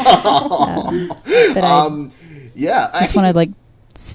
[1.54, 2.10] but I
[2.54, 2.90] yeah.
[3.00, 3.50] just I- want to like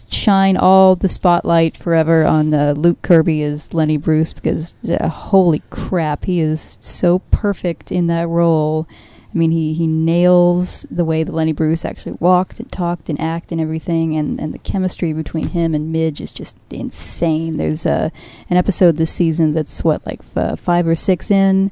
[0.09, 5.61] shine all the spotlight forever on uh, Luke Kirby as Lenny Bruce because uh, holy
[5.69, 8.87] crap, he is so perfect in that role.
[9.33, 13.19] I mean, he, he nails the way that Lenny Bruce actually walked and talked and
[13.19, 17.57] acted and everything, and, and the chemistry between him and Midge is just insane.
[17.57, 18.11] There's uh,
[18.49, 21.69] an episode this season that's what like f- five or six in,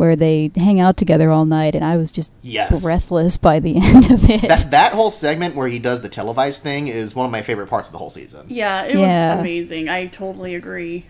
[0.00, 2.80] where they hang out together all night, and I was just Yes.
[2.82, 4.48] breathless by the end of it.
[4.48, 7.66] that that whole segment where he does the televised thing is one of my favorite
[7.66, 8.46] parts of the whole season.
[8.48, 9.34] Yeah, it Yeah.
[9.34, 9.90] was amazing.
[9.90, 11.04] I totally agree.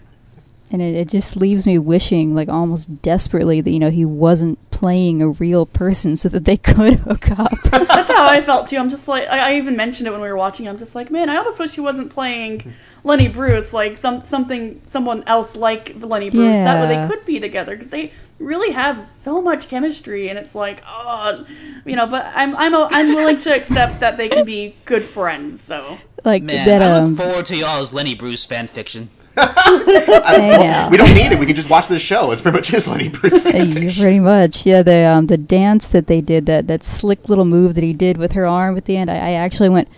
[0.73, 4.59] And it, it just leaves me wishing, like almost desperately, that you know he wasn't
[4.73, 7.53] playing a real person, so that they could hook up.
[7.71, 8.77] That's how I felt too.
[8.77, 10.67] I'm just like I, I even mentioned it when we were watching.
[10.67, 12.75] I'm just like, man, I almost wish he wasn't playing
[13.05, 16.57] Lenny Bruce, like some something someone else like Lenny Bruce.
[16.65, 20.55] That way they could be together because they really have so much chemistry, and it's
[20.55, 21.47] like, oh,
[21.85, 22.07] you know.
[22.07, 25.63] But I'm I'm i I'm willing to accept that they can be good friends.
[25.63, 26.83] So like Man, that.
[26.83, 29.11] I Um, look forward to y'all's Lenny Bruce fan fiction.
[29.37, 30.89] I know.
[30.91, 31.39] We don't need it.
[31.39, 32.33] We can just watch this show.
[32.33, 34.01] It's pretty much his Lenny Bruce fanfiction.
[34.01, 34.83] Pretty much, yeah.
[34.83, 38.17] The um, the dance that they did, that that slick little move that he did
[38.17, 39.89] with her arm at the end, I, I actually went.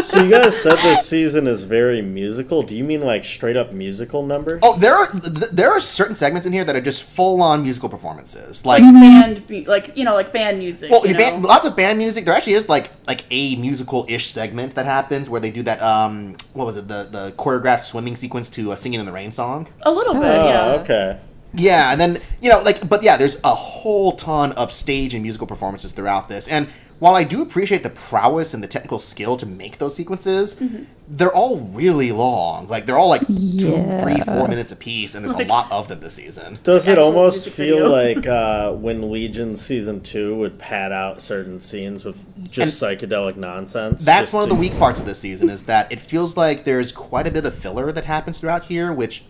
[0.00, 2.62] So you guys said this season is very musical.
[2.62, 4.60] Do you mean like straight up musical numbers?
[4.62, 7.88] Oh, there are there are certain segments in here that are just full on musical
[7.88, 8.64] performances.
[8.64, 10.90] Like, like band, be- like you know, like band music.
[10.90, 11.48] well, you band, know?
[11.48, 12.24] lots of band music.
[12.24, 15.82] There actually is like like a musical ish segment that happens where they do that.
[15.82, 16.88] Um, what was it?
[16.88, 19.68] The the choreographed swimming sequence to a "Singing in the Rain" song.
[19.82, 20.80] a little bit, Oh, yeah.
[20.82, 21.18] okay.
[21.54, 25.22] Yeah, and then you know, like, but yeah, there's a whole ton of stage and
[25.22, 26.48] musical performances throughout this.
[26.48, 26.66] And
[27.02, 30.84] while I do appreciate the prowess and the technical skill to make those sequences, Mm-hmm.
[31.08, 32.68] they're all really long.
[32.68, 34.00] Like they're all like two, Yeah.
[34.02, 36.60] three, four minutes apiece, and there's a lot of them this season.
[36.62, 41.58] Does it Actual almost feel like uh, when Legion season two would pad out certain
[41.58, 42.16] scenes with
[42.52, 44.04] just psychedelic nonsense?
[44.04, 46.62] That's just one of the weak parts of this season is that it feels like
[46.62, 49.24] there's quite a bit of filler that happens throughout here, which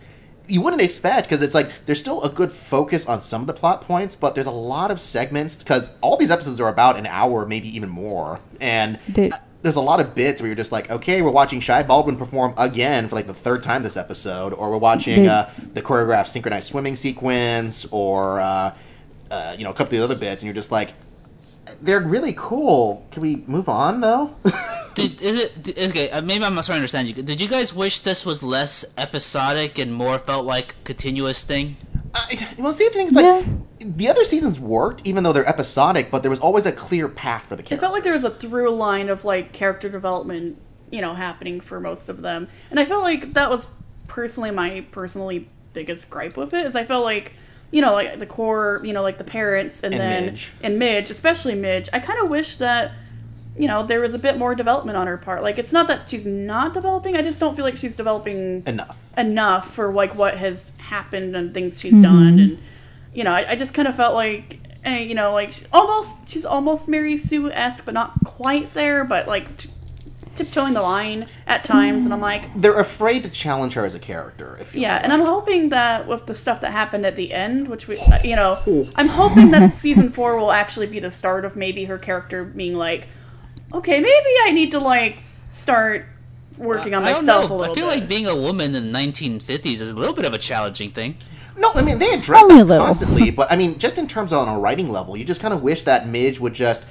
[0.47, 3.53] you wouldn't expect because it's like there's still a good focus on some of the
[3.53, 7.05] plot points, but there's a lot of segments because all these episodes are about an
[7.05, 10.91] hour, maybe even more, and The- there's a lot of bits where you're just like,
[10.91, 14.69] okay, we're watching Shy Baldwin perform again for like the third time this episode, or
[14.69, 18.73] we're watching The- uh, the choreographed synchronized swimming sequence, or uh,
[19.31, 20.89] uh, you know a couple of the other bits, and you're just like.
[21.81, 23.05] They're really cool.
[23.11, 24.35] Can we move on though?
[24.95, 26.09] Did, is it d- okay?
[26.11, 27.13] Uh, maybe I'm not trying to understand you.
[27.15, 31.77] Did you guys wish this was less episodic and more felt like continuous thing?
[32.13, 33.43] I, well, see, the thing is like, Yeah.
[33.79, 37.43] the other seasons worked, even though they're episodic, but there was always a clear path
[37.45, 37.65] for the characters.
[37.65, 37.81] It character.
[37.81, 41.79] felt like there was a through line of like character development, you know, happening for
[41.79, 43.67] most of them, and I felt like that was
[44.07, 46.67] personally my personally biggest gripe with it.
[46.67, 47.33] Is I felt like,
[47.73, 50.51] you know, like the core, you know, like the parents, and, And then Midge.
[50.61, 51.89] and Midge, especially Midge.
[51.91, 52.91] I kind of wish that.
[53.55, 55.43] You know, there was a bit more development on her part.
[55.43, 57.15] Like, it's not that she's not developing.
[57.15, 59.13] I just don't feel like she's developing enough.
[59.15, 62.57] enough for like what has happened and things she's done and
[63.13, 66.17] you know i, I just kind of felt like eh, you know like she- almost
[66.27, 69.69] she's almost mary sue-esque but not quite there but like t-
[70.35, 73.99] tiptoeing the line at times and i'm like They're afraid to challenge her as a
[73.99, 74.57] character.
[74.59, 75.03] It feels yeah like.
[75.03, 78.19] and i'm hoping that with the stuff that happened at the end which we uh,
[78.23, 81.97] you know i'm hoping that season four will actually be the start of maybe her
[81.97, 83.07] character being like
[83.73, 85.17] okay maybe i need to like
[85.53, 86.05] start
[86.57, 87.55] working on I don't myself a know.
[87.57, 90.23] little I feel bit like being a woman in the 1950s is a little bit
[90.25, 91.15] of a challenging thing.
[91.57, 92.85] No, I mean they address Only a that little.
[92.85, 95.53] constantly, but I mean just in terms of on a writing level, you just kind
[95.53, 96.85] of wish that Midge would just,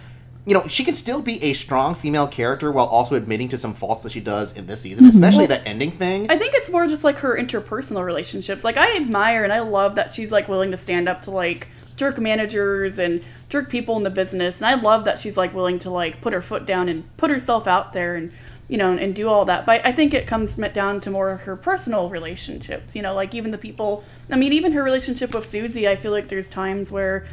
[0.44, 3.74] you know, she can still be a strong female character while also admitting to some
[3.74, 5.14] faults that she does in this season, Mm-hmm.
[5.22, 6.28] especially that ending thing.
[6.30, 8.64] I think it's more just like her interpersonal relationships.
[8.64, 11.68] Like I admire and I love that she's like willing to stand up to like
[11.94, 14.56] jerk managers and jerk people in the business.
[14.56, 17.30] And I love that she's like willing to like put her foot down and put
[17.30, 18.32] herself out there and
[18.68, 19.64] you know and do all that.
[19.64, 22.96] But I think it comes down to more of her personal relationships.
[22.96, 24.02] You know, like even the people.
[24.30, 25.86] I mean, even her relationship with Susie.
[25.86, 27.26] I feel like there's times where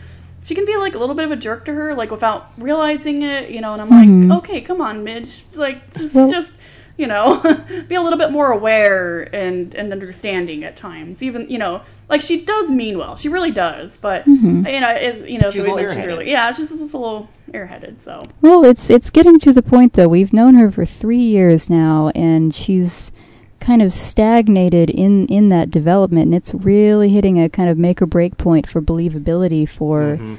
[0.43, 3.21] she can be like a little bit of a jerk to her, like without realizing
[3.23, 3.49] it.
[3.49, 4.31] You know, and I'm like, mm-hmm.
[4.33, 5.43] okay, come on, Midge.
[5.55, 6.51] Like just Well- just
[6.97, 7.39] you know,
[7.87, 11.23] be a little bit more aware and and understanding at times.
[11.23, 13.95] Even you know, like she does mean well, she really does.
[13.95, 14.67] But mm-hmm.
[14.67, 16.27] you know, it, you know, She's so a we little mentioned airheaded.
[16.27, 18.01] yeah, she's just a little airheaded.
[18.01, 20.09] So Well, it's it's getting to the point though.
[20.09, 23.13] We've known her for three years now, and she's
[23.59, 28.01] kind of stagnated in in that development, and it's really hitting a kind of make
[28.01, 30.35] or break point for believability for Mm-hmm.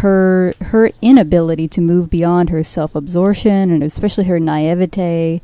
[0.00, 5.40] her her inability to move beyond her self absorption and especially her naivete.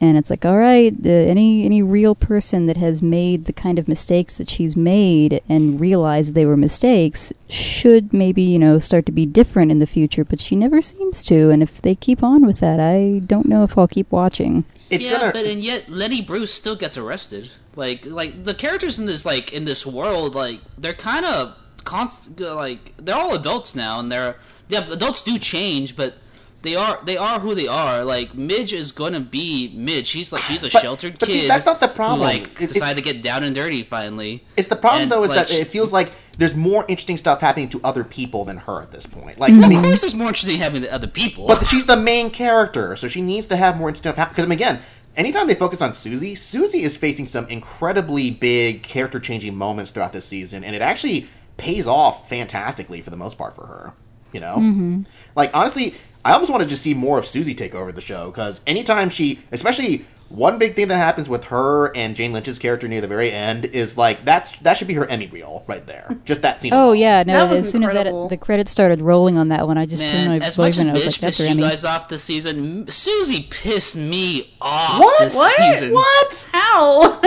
[0.00, 3.78] And it's like, all right, uh, any any real person that has made the kind
[3.78, 9.04] of mistakes that she's made and realized they were mistakes should maybe you know start
[9.06, 10.24] to be different in the future.
[10.24, 13.62] But she never seems to, and if they keep on with that, I don't know
[13.62, 14.64] if I'll keep watching.
[14.88, 17.50] It's yeah, gonna but and yet Lenny Bruce still gets arrested.
[17.76, 22.40] Like like the characters in this like in this world like they're kind of constant
[22.40, 24.36] like they're all adults now and they're
[24.68, 26.14] yeah adults do change but
[26.62, 28.04] they are they are who they are.
[28.04, 30.06] Like Midge is going to be Midge.
[30.06, 31.50] She's like she's a But- sheltered but see, kid.
[31.50, 32.18] that's not the problem.
[32.20, 34.44] Who, like It- it- decided to get down and dirty finally.
[34.56, 37.40] It's the problem And, though is like, that it feels like there's more interesting stuff
[37.40, 39.38] happening to other people than her at this point.
[39.38, 39.62] Like Mm-hmm.
[39.62, 41.46] I Of mean, course, there's more interesting happening to other people.
[41.46, 44.16] but she's the main character, so she needs to have more interesting stuff.
[44.16, 44.34] Happen.
[44.46, 44.80] Because again,
[45.16, 50.12] anytime they focus on Susie, Susie is facing some incredibly big character changing moments throughout
[50.12, 53.92] this season, and it actually pays off fantastically for the most part for her.
[54.32, 55.02] You know, Mm-hmm.
[55.36, 58.30] like honestly, I almost want to just see more of Susie take over the show
[58.30, 62.86] because anytime she, especially one big thing that happens with her and Jane Lynch's character
[62.86, 66.16] near the very end is like that's that should be her Emmy reel right there.
[66.24, 66.72] Just that scene.
[66.72, 67.48] Oh yeah, no.
[67.48, 70.24] That as soon as that the credits started rolling on that one, I just turned
[70.24, 71.84] to my as much as and I was like, "That's pissed her you Emmy." guys
[71.84, 75.18] off this season, Susie pissed me off What?
[75.20, 75.56] this what?
[75.56, 75.92] season.
[75.94, 76.48] What?
[76.52, 77.20] How?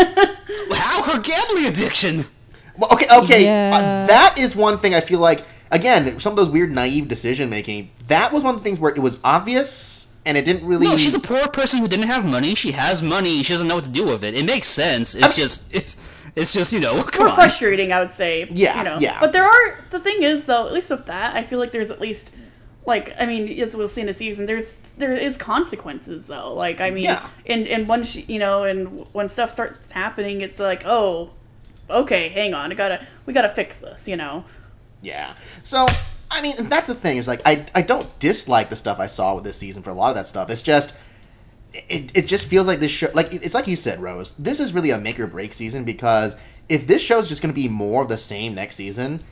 [0.71, 2.25] How her gambling addiction?
[2.77, 3.43] Well, okay, okay.
[3.43, 3.71] Yeah.
[3.75, 5.43] Uh, that is one thing I feel like.
[5.73, 7.89] Again, some of those weird, naive decision making.
[8.07, 10.85] That was one of the things where it was obvious and it didn't really.
[10.87, 12.55] No, she's a poor person who didn't have money.
[12.55, 13.43] She has money.
[13.43, 14.35] She doesn't know what to do with it.
[14.35, 15.15] It makes sense.
[15.15, 15.97] It's just it's
[16.35, 17.35] it's just you know come more on.
[17.35, 18.47] frustrating, I would say.
[18.49, 18.97] Yeah, you know.
[18.99, 19.19] yeah.
[19.19, 21.91] But there are the thing is though, at least with that, I feel like there's
[21.91, 22.31] at least
[22.85, 26.53] like I mean, as we'll see in the season, there's there is consequences though.
[26.53, 27.27] Like I mean, Yeah.
[27.45, 31.31] and and when she, you know, and when stuff starts happening, it's like oh,
[31.89, 34.45] okay, hang on, I gotta we gotta fix this, you know.
[35.03, 35.35] Yeah.
[35.61, 35.85] So,
[36.31, 39.35] I mean, that's the thing is like I I don't dislike the stuff I saw
[39.35, 40.49] with this season for a lot of that stuff.
[40.49, 40.95] It's just
[41.73, 44.31] it, it just feels like this show like it's like you said, Rose.
[44.39, 46.35] This is really a make or break season because
[46.69, 49.23] if this show's just going to be more of the same next season,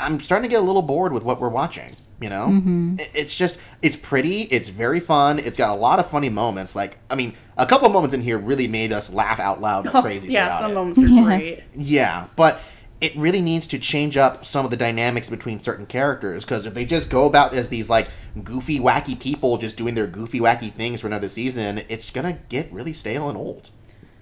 [0.00, 1.90] I'm starting to get a little bored with what we're watching.
[2.20, 2.94] You know, mm-hmm.
[3.00, 6.74] It- it's just it's pretty, it's very fun, it's got a lot of funny moments.
[6.74, 9.84] Like, I mean, a couple of moments in here really made us laugh out loud
[9.92, 10.28] like crazy.
[10.32, 10.74] yeah, some it.
[10.74, 11.24] moments are Yeah.
[11.24, 11.62] great.
[11.76, 12.60] Yeah, but
[13.00, 16.74] it really needs to change up some of the dynamics between certain characters because if
[16.74, 18.08] they just go about as these like
[18.42, 22.72] goofy, wacky people just doing their goofy, wacky things for another season, it's gonna get
[22.72, 23.70] really stale and old.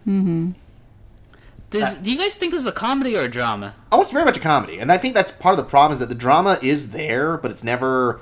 [0.07, 0.51] Mm-hmm
[1.71, 3.75] Does, do you guys think this is a comedy or a drama?
[3.93, 5.99] Oh, it's very much a comedy, and I think that's part of the problem is
[6.01, 8.21] that the drama is there, but it's never.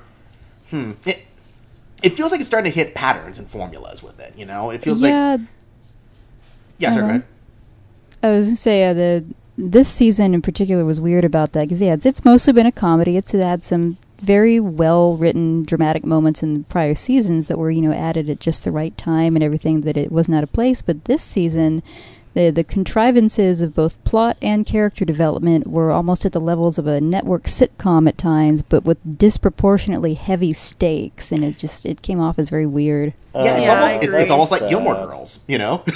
[0.70, 0.92] Hmm.
[1.06, 1.26] It,
[2.02, 4.34] it feels like it's starting to hit patterns and formulas with it.
[4.36, 5.36] You know, it feels like yeah,
[6.78, 6.90] yeah.
[6.90, 7.10] Sorry, go Uh-huh.
[7.10, 7.24] ahead.
[8.22, 9.24] I was gonna say uh, the
[9.60, 12.72] this season in particular was weird about that because yeah, it's, it's mostly been a
[12.72, 13.16] comedy.
[13.16, 17.80] It's had some very well written dramatic moments in the prior seasons that were you
[17.80, 20.82] know added at just the right time and everything that it wasn't out of place.
[20.82, 21.82] But this season,
[22.34, 26.86] the the contrivances of both plot and character development were almost at the levels of
[26.86, 32.20] a network sitcom at times, but with disproportionately heavy stakes, and it just it came
[32.20, 33.14] off as very weird.
[33.34, 35.82] Yeah, it's Yeah, almost it's, it's almost like Gilmore Girls, you know.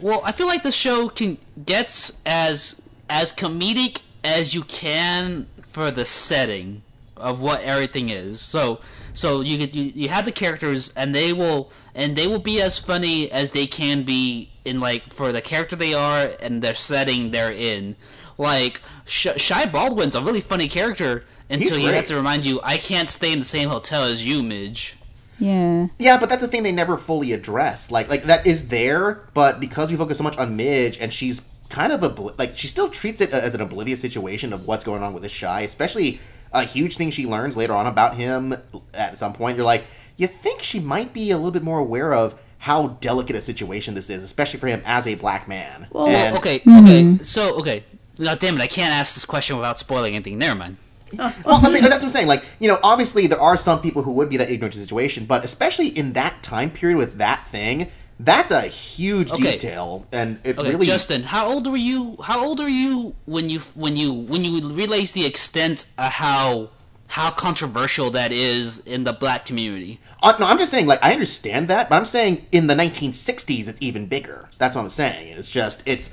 [0.00, 5.90] Well, I feel like the show can gets as as comedic as you can for
[5.90, 6.82] the setting
[7.16, 8.40] of what everything is.
[8.40, 8.80] So
[9.12, 12.60] so you get you, you have the characters and they will and they will be
[12.60, 16.74] as funny as they can be in like for the character they are and their
[16.74, 17.96] setting they're in.
[18.36, 21.94] Like Sh- Shy Baldwin's a really funny character until he great.
[21.94, 24.96] has to remind you I can't stay in the same hotel as you, Midge.
[25.38, 25.88] Yeah.
[25.98, 27.90] Yeah, but that's the thing they never fully address.
[27.90, 31.42] Like, like that is there, but because we focus so much on Midge, and she's
[31.74, 32.08] kind of a
[32.38, 35.24] like she still treats it uh, as an oblivious situation of what's going on with
[35.24, 35.62] this shy.
[35.62, 36.20] Especially
[36.52, 38.54] a huge thing she learns later on about him
[38.94, 39.56] at some point.
[39.56, 39.84] You're like,
[40.16, 43.94] you think she might be a little bit more aware of how delicate a situation
[43.94, 45.88] this is, especially for him as a black man.
[45.90, 47.14] Well, And- Okay, mm-hmm.
[47.14, 47.24] okay.
[47.24, 47.84] So, okay.
[48.18, 50.38] Now, damn it, I can't ask this question without spoiling anything.
[50.38, 50.76] Never mind.
[51.18, 52.26] Well, I mean, that's what I'm saying.
[52.28, 54.84] Like, you know, obviously there are some people who would be that ignorant to the
[54.84, 57.90] situation, but especially in that time period with that thing,
[58.20, 59.52] that's a huge Okay.
[59.52, 60.86] detail, and it Okay, really.
[60.86, 62.16] Justin, how old were you?
[62.22, 66.70] How old are you when you when you when you realize the extent of how
[67.08, 70.00] how controversial that is in the black community?
[70.22, 70.86] Uh, no, I'm just saying.
[70.86, 74.48] Like, I understand that, but I'm saying in the 1960s, it's even bigger.
[74.58, 75.36] That's what I'm saying.
[75.36, 76.10] It's just, it's,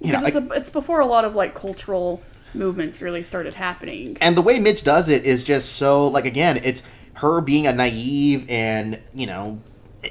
[0.00, 2.22] you know, Because like, it's, a, it's before a lot of like cultural
[2.54, 4.16] movements really started happening.
[4.20, 6.82] and the way Midge does it is just so like again, it's
[7.14, 9.60] her being a naive and you know,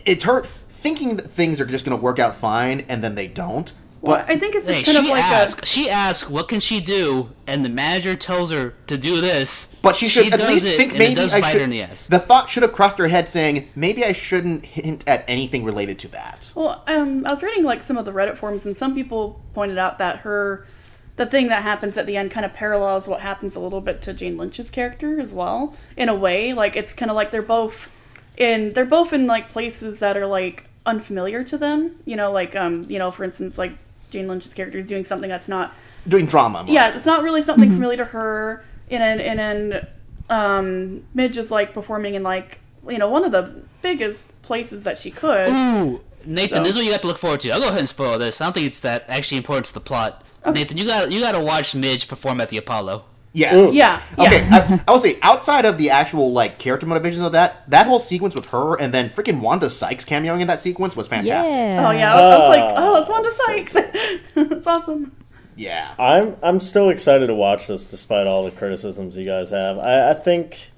[0.06, 0.46] it's her
[0.84, 3.74] thinking that things are just going to work out fine, and then they don't.
[4.02, 5.66] Well, But I think it's just Hey, kind she of like asks.
[5.70, 9.74] She asks, "What can she do?" And the manager tells her to do this.
[9.82, 11.60] But she should at does least it, think maybe it does I bite should.
[11.60, 12.08] her in the ass.
[12.08, 16.00] The thought should have crossed her head, saying maybe I shouldn't hint at anything related
[16.00, 16.52] to that.
[16.54, 19.78] well, um, I was reading like some of the Reddit forums, and some people pointed
[19.78, 20.68] out that her,
[21.16, 24.02] the thing that happens at the end, kind of parallels what happens a little bit
[24.02, 25.78] to Jane Lynch's character as well.
[25.96, 27.90] In a way, like it's kind of like they're both
[28.36, 31.96] in they're both in like places that are like unfamiliar to them.
[32.06, 33.74] You know, like um, you know, for instance, like
[34.10, 35.74] Jane Lynch's character is doing something that's not
[36.08, 36.64] Doing drama.
[36.64, 36.74] more.
[36.74, 38.64] yeah, it's not really something familiar to her.
[38.92, 39.88] And then, and then,
[40.30, 44.98] um, Midge is like performing in like you know one of the biggest places that
[44.98, 45.50] she could.
[45.50, 47.52] Ooh, Nathan, So- this is what you got to look forward to.
[47.52, 48.42] I'll go ahead and spoil this.
[48.42, 50.24] I don't think it's that actually important to the plot.
[50.46, 53.06] Nathan, you got you got to watch Midge perform at the Apollo.
[53.34, 53.74] Yes.
[53.74, 54.26] Yeah, yeah.
[54.26, 57.88] Okay, I, I will say outside of the actual like character motivations of that, that
[57.88, 61.52] whole sequence with her and then freaking Wanda Sykes cameoing in that sequence was fantastic.
[61.52, 61.88] Yeah.
[61.88, 64.22] Oh yeah, I was, I was like, oh, it's Wanda Sykes.
[64.36, 65.16] it's awesome.
[65.56, 65.96] Yeah.
[65.98, 69.80] I'm I'm still excited to watch this despite all the criticisms you guys have.
[69.80, 70.72] I, I think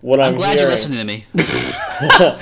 [0.00, 1.26] what I'm, I'm glad hearing, you're listening to me.
[2.02, 2.36] Well,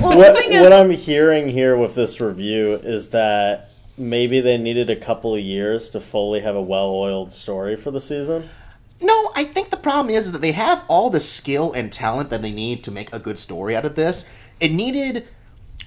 [0.00, 4.40] well What, the thing is, what I'm hearing here with this review is that maybe
[4.40, 8.48] they needed a couple of years to fully have a well-oiled story for the season.
[9.02, 12.30] No, I think the problem is, is that they have all the skill and talent
[12.30, 14.24] that they need to make a good story out of this.
[14.60, 15.28] It needed.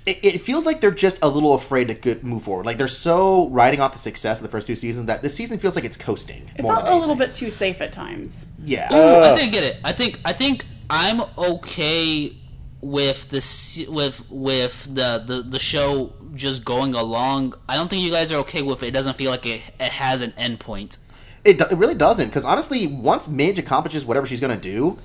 [0.06, 2.66] It, it feels like they're just a little afraid to good, move forward.
[2.66, 5.58] Like they're so riding off the success of the first two seasons that this season
[5.58, 6.50] feels like it's coasting.
[6.56, 8.46] it felt a little bit too safe at times.
[8.64, 8.94] Yeah.
[8.94, 9.80] Ooh, I think I get it.
[9.84, 12.36] I think I think I'm okay
[12.82, 17.56] with the with with the, the the show just going along.
[17.68, 18.88] I don't think you guys are okay with it.
[18.88, 20.98] It doesn't feel like it, it has an end point.
[21.46, 24.98] It, it really doesn't, because honestly, once Midge accomplishes whatever she's going to do,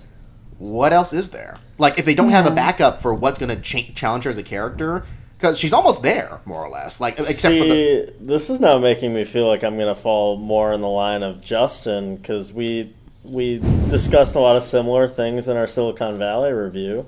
[0.58, 1.56] what else is there?
[1.78, 4.38] Like, if they don't have a backup for what's going to ch- challenge her as
[4.38, 5.04] a character,
[5.36, 7.00] because she's almost there, more or less.
[7.00, 8.06] Like, except for the.
[8.08, 10.88] See, this is now making me feel like I'm going to fall more in the
[10.88, 16.16] line of Justin because we we discussed a lot of similar things in our Silicon
[16.16, 17.06] Valley review.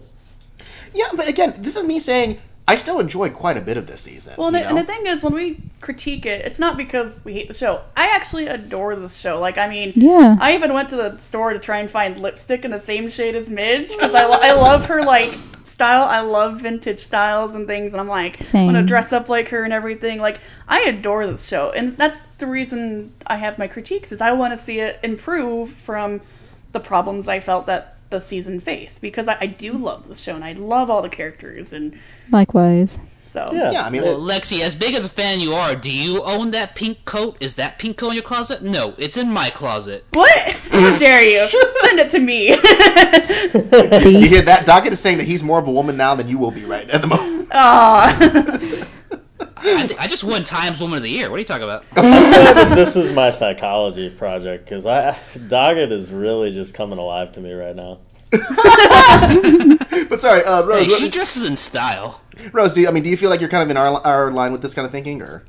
[0.94, 4.00] Yeah, but again, this is me saying I still enjoyed quite a bit of this
[4.02, 4.34] season.
[4.38, 7.20] Well, and, you the- and the thing is, when we critique it, it's not because
[7.24, 7.82] we hate the show.
[7.96, 9.38] I actually adore the show.
[9.40, 10.36] Like, I mean, Yeah.
[10.40, 13.34] I even went to the store to try and find lipstick in the same shade
[13.34, 15.34] as Midge because I, I love her like
[15.64, 16.04] style.
[16.08, 18.66] I love vintage styles and things, and I'm like, I Same.
[18.66, 20.20] want to dress up like her and everything.
[20.20, 20.38] Like,
[20.68, 24.52] I adore this show, and that's the reason I have my critiques is I want
[24.52, 26.20] to see it improve from
[26.70, 29.82] the problems I felt that the season face because I, I do mm-hmm.
[29.82, 31.98] love the show and I love all the characters and
[32.30, 33.00] Likewise.
[33.28, 35.90] so Yeah, Yeah, I mean, Well, Lexi, as big as a fan you are, do
[35.90, 37.36] you own that pink coat?
[37.40, 38.62] Is that pink coat in your closet?
[38.62, 40.04] No, it's in my closet.
[40.12, 40.54] What?
[40.70, 41.46] How dare you?
[41.80, 42.50] Send it to me.
[42.50, 42.54] you
[44.28, 44.64] hear that?
[44.64, 46.88] Doggett is saying that he's more of a woman now than you will be right
[46.88, 47.48] at the moment.
[47.52, 48.88] Aw.
[49.64, 51.30] I, I just won Times Woman of the Year.
[51.30, 51.84] What are you talking about?
[52.76, 57.52] this is my psychology project because I Doggett is really just coming alive to me
[57.52, 57.98] right now.
[58.30, 60.80] But sorry, uh, Rose.
[60.80, 62.20] Hey, she what- dresses in style.
[62.52, 64.30] Rose, do you, I mean, do you feel like you're kind of in our our
[64.30, 65.44] line with this kind of thinking, or?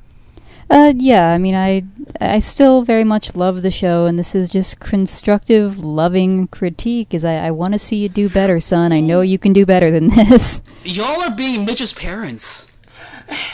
[0.70, 1.84] Uh, yeah, I mean, I
[2.22, 7.14] I still very much love the show, and this is just constructive, loving critique.
[7.14, 8.92] Is I, I want to see you do better, son.
[8.94, 10.62] I know you can do better than this.
[10.84, 12.70] Y'all are being Midge's parents.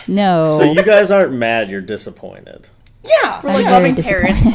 [0.08, 2.68] No, So you guys aren't mad, you're disappointed.
[3.04, 3.42] Yeah.
[3.44, 4.46] We're I'm like very loving parents.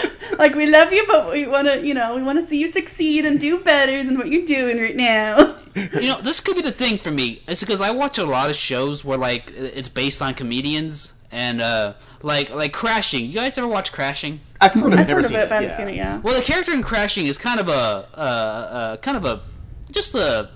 [0.38, 2.70] Like we love you, but we want to, you know, we want to see you
[2.70, 5.56] succeed and do better than what you're doing right now.
[5.74, 7.42] You know, this could be the thing for me.
[7.46, 11.60] It's because I watch a lot of shows where like it's based on comedians and
[11.60, 13.26] uh like like Crashing.
[13.26, 14.40] You guys ever watch Crashing?
[14.60, 15.48] I've heard of I've never heard of seen it, it.
[15.48, 15.76] but I haven't yeah.
[15.76, 15.96] seen it.
[15.96, 16.18] Yeah.
[16.20, 19.42] Well, the character in Crashing is kind of a uh, uh kind of a
[19.90, 20.55] just the pat-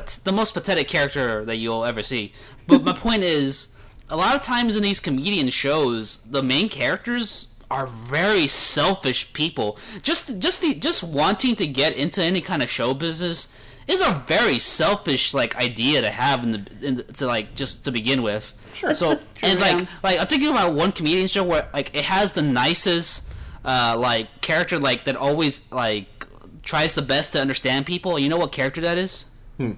[0.00, 2.32] the most pathetic character that you'll ever see.
[2.66, 3.72] But my point is,
[4.08, 9.78] a lot of times in these comedian shows, the main characters are very selfish people.
[10.02, 13.48] Just just the just wanting to get into any kind of show business
[13.86, 17.84] is a very selfish like idea to have in the, in the to like just
[17.84, 18.52] to begin with.
[18.74, 18.94] Sure.
[18.94, 19.86] So That's true, and like yeah.
[20.02, 23.28] like I'm thinking about one comedian show where like it has the nicest
[23.64, 26.26] uh like character like that always like
[26.62, 28.18] tries the best to understand people.
[28.18, 29.26] You know what character that is?
[29.58, 29.72] Hmm.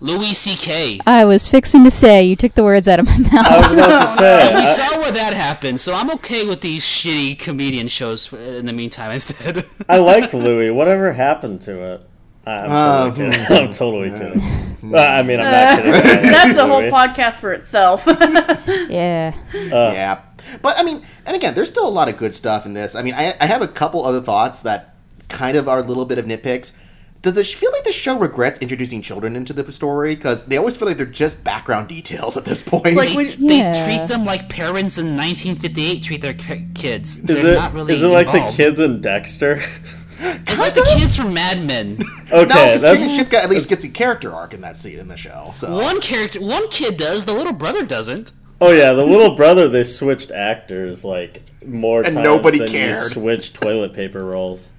[0.00, 1.00] Louis C.K.
[1.06, 3.32] I was fixing to say you took the words out of my mouth.
[3.46, 6.84] I was about to say, we saw where that happened, so I'm okay with these
[6.84, 9.64] shitty comedian shows in the meantime instead.
[9.88, 10.70] I liked Louis.
[10.70, 12.04] Whatever happened to it?
[12.46, 13.56] I'm Uh, totally kidding.
[13.64, 14.90] I'm totally kidding.
[14.90, 15.92] Well, I mean, I'm not kidding.
[16.30, 18.04] That's the whole podcast for itself.
[18.88, 20.20] yeah, Yeah.
[20.62, 22.94] But I mean, and again, there's still a lot of good stuff in this.
[22.94, 24.94] I mean, I, I have a couple other thoughts that
[25.28, 26.70] kind of are a little bit of nitpicks.
[27.22, 30.14] Does it feel like the show regrets introducing children into the story?
[30.14, 32.94] Because they always feel like they're just background details at this point.
[32.96, 33.72] Like, they, when- they Yeah.
[33.84, 37.18] treat them like parents in 1958 treat their ki- kids.
[37.18, 39.62] Is They're it, not really is it like the kids in Dexter?
[40.18, 41.98] It's like the kids from Mad Men.
[42.32, 45.08] Okay, no, because that's Ship at least gets a character arc in that scene in
[45.08, 45.50] the show.
[45.52, 47.26] So One character, one kid does.
[47.26, 48.32] The little brother doesn't.
[48.62, 48.94] oh yeah.
[48.94, 53.10] The little brother they switched actors like more And times nobody than you cared.
[53.12, 54.70] switched toilet paper rolls.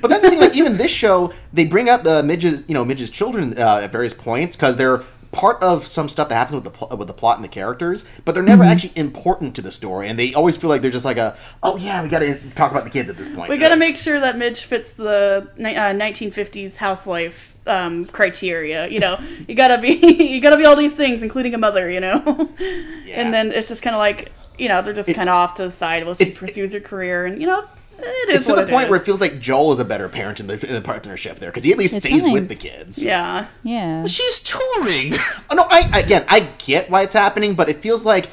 [0.00, 0.40] But that's the thing.
[0.40, 3.92] Like even this show, they bring up the Midge's, you know, Midge's children uh, at
[3.92, 5.04] various points because they're
[5.34, 8.04] part of some stuff that happens with the pl- with the plot and the characters,
[8.24, 11.04] but they're never actually important to the story, and they always feel like they're just
[11.04, 13.50] like a, oh yeah, we got to talk about the kids at this point.
[13.50, 18.88] we got to make sure that Midge fits the ni- uh, 1950s housewife um, criteria.
[18.88, 19.18] You know,
[19.48, 19.88] you gotta be
[20.34, 21.90] you gotta be all these things, including a mother.
[21.90, 22.22] You know,
[23.08, 25.64] and then it's just kind of like you know they're just kind of off to
[25.64, 27.66] the side while she it- pursues her career, and you know
[27.98, 30.08] it is It's to the it point where it feels like Joel is a better
[30.08, 32.54] parent in the, in the partnership there because he at least At stays with the
[32.54, 33.02] kids.
[33.02, 33.48] yeah.
[33.62, 34.06] yeah.
[34.06, 35.14] She's touring.
[35.50, 38.30] Oh, no, I again, I get why it's happening, but it feels like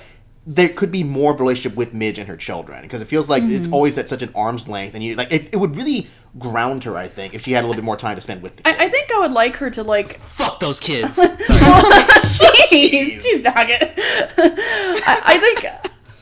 [0.47, 3.29] there could be more of a relationship with Midge and her children because it feels
[3.29, 3.73] like it's mm-hmm.
[3.73, 6.07] always at such an arm's length, and you like it, it would really
[6.39, 6.97] ground her.
[6.97, 8.77] I think if she had a little bit more time to spend with the kids.
[8.79, 11.19] I, I think I would like her to like Fuck those kids.
[11.63, 12.07] Oh,
[12.69, 13.93] jeez, jeez, Doggett.
[13.97, 15.65] I, I think,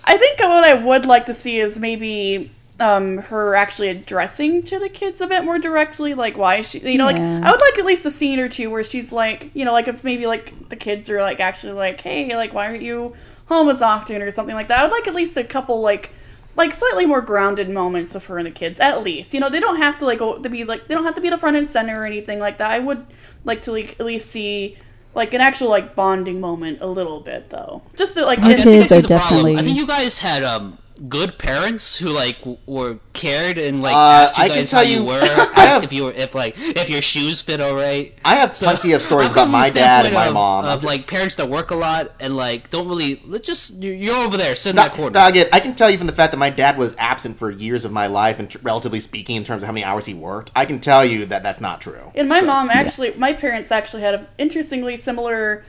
[0.04, 4.80] I think what I would like to see is maybe um, her actually addressing to
[4.80, 7.40] the kids a bit more directly, like why she, you know, Yeah.
[7.40, 9.74] like I would like at least a scene or two where she's like, you know,
[9.74, 13.16] like if maybe like the kids are like actually like, hey, like why aren't you
[13.48, 14.80] home as often or something like that.
[14.80, 16.12] I would like at least a couple like.
[16.56, 19.34] Like slightly more grounded moments of her and the kids, at least.
[19.34, 21.22] You know, they don't have to like go to be like they don't have to
[21.22, 22.70] be the front and center or anything like that.
[22.70, 23.06] I would
[23.46, 24.78] like to like at least see
[25.16, 28.60] like an actual like bonding moment a little bit though just to, like My in-
[28.60, 29.56] I think I kids see are the problem.
[29.58, 30.78] I think you guys had um
[31.08, 34.98] good parents who like were cared and like Uh, asked you I guys how you
[34.98, 35.22] you- were,
[35.56, 38.14] asked have- if you were if like if your shoes fit all right.
[38.26, 40.66] I have So, plenty of stories about my dad and my standpoint mom.
[40.66, 43.94] of, of like parents that work a lot and like don't really let's just you're,
[43.94, 45.18] you're over there sit in that corner.
[45.18, 47.86] Doggett, I can tell you from the fact that my dad was absent for years
[47.86, 50.52] of my life, and tr- relatively speaking, in terms of how many hours he worked,
[50.56, 52.12] I can tell you that that's not true.
[52.16, 55.64] and my mom actually my parents actually had a interestingly similar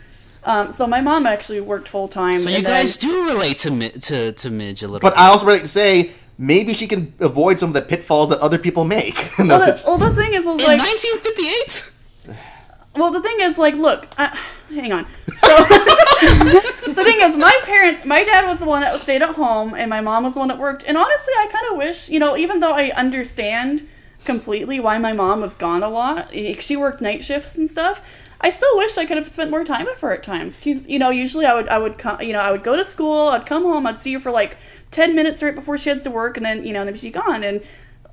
[0.45, 3.59] um, so my mom actually worked full time so you and then- guys do relate
[3.59, 5.01] to Mi- to to Midge a little.
[5.01, 5.03] Bit.
[5.03, 5.21] But bit.
[5.21, 8.41] I also really like to say maybe she can avoid some of the pitfalls that
[8.41, 9.17] other people make.
[9.39, 11.91] in well, the, well the thing is in like 1958.
[12.97, 14.37] Well, the thing is, like, look, I,
[14.69, 15.07] hang on.
[15.41, 15.57] So,
[16.93, 19.89] the thing is, my parents, my dad was the one that stayed at home, and
[19.89, 20.85] my mom was the one that worked.
[20.87, 23.89] And honestly, I kind of wish, you know, even though I understand
[24.25, 28.03] completely why my mom was gone a lot, she worked night shifts and stuff.
[28.41, 30.57] I still wish I could have spent more time with her at times.
[30.57, 32.85] 'Cause, you know, usually I would, I would come, you know, I would go to
[32.85, 34.57] school, I'd come home, I'd see her for like
[34.91, 37.45] ten minutes right before she heads to work, and then, you know, then she'd gone.
[37.45, 37.61] And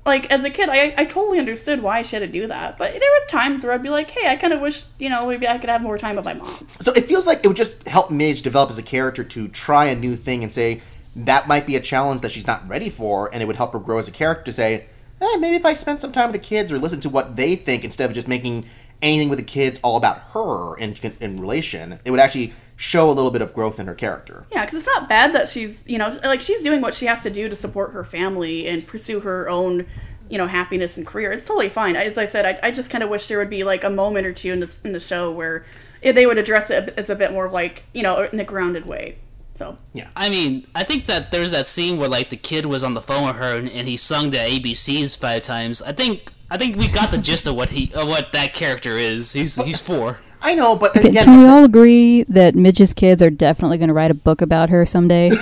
[0.04, 2.76] like as a kid, I I totally understood why she had to do that.
[2.78, 5.26] But there were times where I'd be like, hey, I kind of wish you know
[5.26, 6.66] maybe I could have more time with my mom.
[6.80, 9.86] So it feels like it would just help Midge develop as a character to try
[9.86, 10.82] a new thing and say
[11.16, 13.78] that might be a challenge that she's not ready for, and it would help her
[13.80, 14.84] grow as a character to say,
[15.20, 17.56] eh, maybe if I spend some time with the kids or listen to what they
[17.56, 18.66] think instead of just making
[19.02, 23.12] anything with the kids all about her in, in relation, it would actually show a
[23.12, 24.46] little bit of growth in her character.
[24.52, 27.22] Yeah, because it's not bad that she's you know like she's doing what she has
[27.24, 29.86] to do to support her family and pursue her own
[30.30, 31.32] you know happiness and career.
[31.32, 31.96] It's totally fine.
[31.96, 34.26] As I said, I, I just kind of wish there would be like a moment
[34.26, 35.66] or two in this in the show where
[36.02, 39.18] they would address it as a bit more like you know in a grounded way.
[39.56, 42.84] So yeah, I mean, I think that there's that scene where like the kid was
[42.84, 45.82] on the phone with her and, and he sung the ABCs five times.
[45.82, 48.96] I think I think we got the gist of what he of what that character
[48.96, 49.32] is.
[49.32, 50.20] He's he's four.
[50.40, 53.94] I know, but again, Can we all agree that Midge's kids are definitely going to
[53.94, 55.30] write a book about her someday?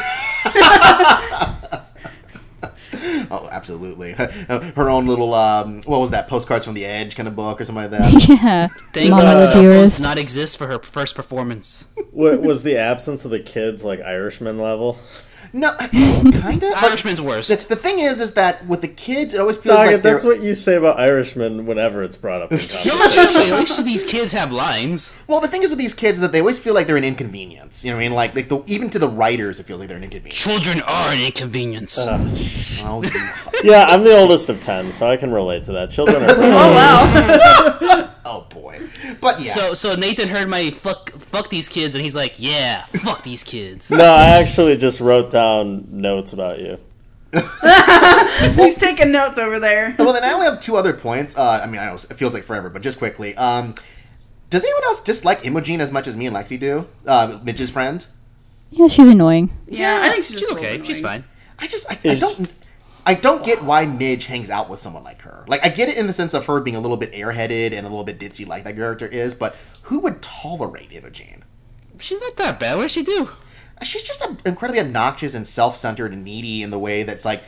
[3.31, 7.37] oh, absolutely, her own little um, what was that postcards from the edge kind of
[7.37, 8.29] book or something like that.
[8.29, 8.69] yeah.
[8.93, 9.97] Thank Mama God the Selma dearest.
[9.99, 11.89] does not exist for her first performance.
[12.13, 14.99] Wa- was the absence of the kids like Irishman level?
[15.53, 16.75] No, kind of.
[16.83, 17.49] Irishman's worse.
[17.49, 20.23] The, the thing is, is that with the kids, it always feels Dog, like that's
[20.23, 23.53] they're- what you say about Irishmen whenever it's brought up in conversation.
[23.53, 25.15] At least these kids have lines.
[25.27, 27.05] Well, the thing is with these kids is that they always feel like they're an
[27.05, 27.85] inconvenience.
[27.85, 28.15] You know what I mean?
[28.15, 30.35] Like, like the, even to the writers, it feels like they're an inconvenience.
[30.37, 31.97] Children are an inconvenience.
[32.01, 33.11] Oh, you-
[33.71, 35.91] yeah, I'm the oldest of ten, so I can relate to that.
[35.91, 36.27] Children are.
[36.31, 38.81] oh wow, oh boy.
[39.21, 39.53] But yeah.
[39.53, 43.43] So so Nathan heard my fuck fuck these kids and he's like, yeah, fuck these
[43.45, 43.91] kids.
[43.91, 46.79] No, I actually just wrote down notes about you.
[48.55, 49.95] he's taking notes over there.
[49.99, 51.37] well, then I only have two other points.
[51.37, 53.37] Uh, I mean, I know it feels like forever, but just quickly.
[53.37, 53.75] Um,
[54.49, 56.87] does anyone else dislike Imogene as much as me and Lexi do?
[57.07, 58.07] Uh, Midge's friend.
[58.71, 59.51] Yeah, she's annoying.
[59.67, 60.73] Yeah, I think she's, She's just okay.
[60.73, 61.25] little She's fine.
[61.59, 62.51] I just, I, I don't.
[63.07, 65.45] I don't get why Midge hangs out with someone like her.
[65.47, 67.87] Like, I get it in the sense of her being a little bit airheaded and
[67.87, 71.45] a little bit ditzy like that character is, but who would tolerate Imogene?
[72.01, 72.77] She's not that bad.
[72.77, 73.31] What does she do?
[73.83, 77.43] she's just incredibly obnoxious and self-centered and needy in the way that's like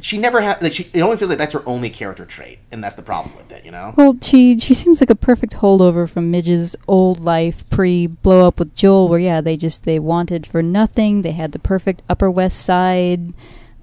[0.00, 2.84] she never had like she it only feels like that's her only character trait and
[2.84, 6.08] that's the problem with it you know Well, she she seems like a perfect holdover
[6.08, 10.46] from Midge's old life pre blow up with Joel, where yeah, they just they wanted
[10.46, 11.22] for nothing.
[11.22, 13.32] They had the perfect Upper West Side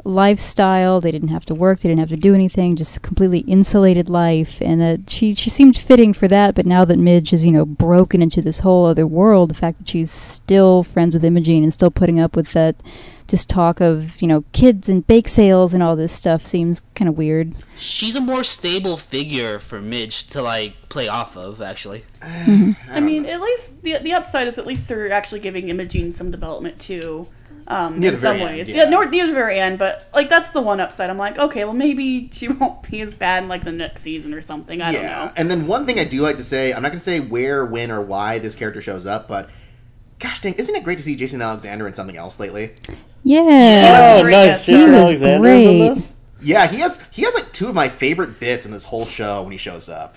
[0.08, 1.02] lifestyle.
[1.02, 1.80] They didn't have to work.
[1.80, 2.76] They didn't have to do anything.
[2.76, 4.62] Just completely insulated life.
[4.62, 6.56] And that she she seemed fitting for that.
[6.56, 9.80] But now that Midge is you know broken into this whole other world, the fact
[9.80, 12.76] that she's still friends with Imogene and still putting up with that.
[13.28, 17.10] Just talk of you know kids and bake sales and all this stuff seems kind
[17.10, 17.54] of weird.
[17.76, 22.04] She's a more stable figure for Midge to like play off of, actually.
[22.28, 22.92] Mm-hmm.
[22.92, 26.32] I mean, at least the the upside is at least they're actually giving Imogene some
[26.32, 27.28] development too.
[27.70, 28.84] Um, Near in the some very end, ways, yeah.
[28.84, 29.78] yeah, near, near the very end.
[29.78, 31.10] But like that's the one upside.
[31.10, 34.34] I'm like, okay, well maybe she won't be as bad in like the next season
[34.34, 34.82] or something.
[34.82, 35.32] I don't know.
[35.36, 37.66] and then one thing i do like to say i'm not going to say where
[37.66, 39.50] when or why this character shows up but
[40.20, 42.72] gosh dang isn't it great to see jason alexander in something else lately
[43.24, 44.20] Yeah.
[44.22, 44.66] Oh, nice.
[44.66, 46.16] Jason was Alexander is in this?
[46.42, 49.44] yeah he has he has like two of my favorite bits in this whole show
[49.44, 50.16] when he shows up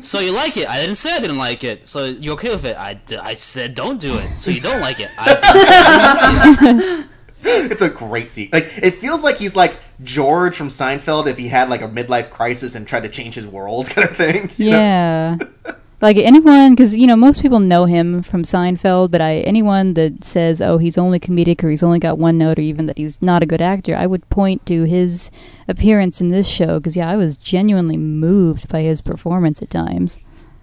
[0.00, 0.68] So you like it?
[0.68, 1.88] I didn't say I didn't like it.
[1.88, 2.76] So you okay with it?
[2.76, 4.36] I, d- I said don't do it.
[4.36, 5.10] So you don't like it?
[5.18, 7.06] I didn't say I didn't like it.
[7.46, 11.48] it's a great scene like it feels like he's like george from seinfeld if he
[11.48, 14.70] had like a midlife crisis and tried to change his world kind of thing you
[14.70, 14.78] know?
[14.78, 15.36] Yeah.
[16.04, 20.22] Like anyone, because you know most people know him from Seinfeld, but I anyone that
[20.22, 23.22] says, "Oh, he's only comedic," or "He's only got one note," or even that he's
[23.22, 25.30] not a good actor, I would point to his
[25.66, 26.78] appearance in this show.
[26.78, 30.18] Because yeah, I was genuinely moved by his performance at times.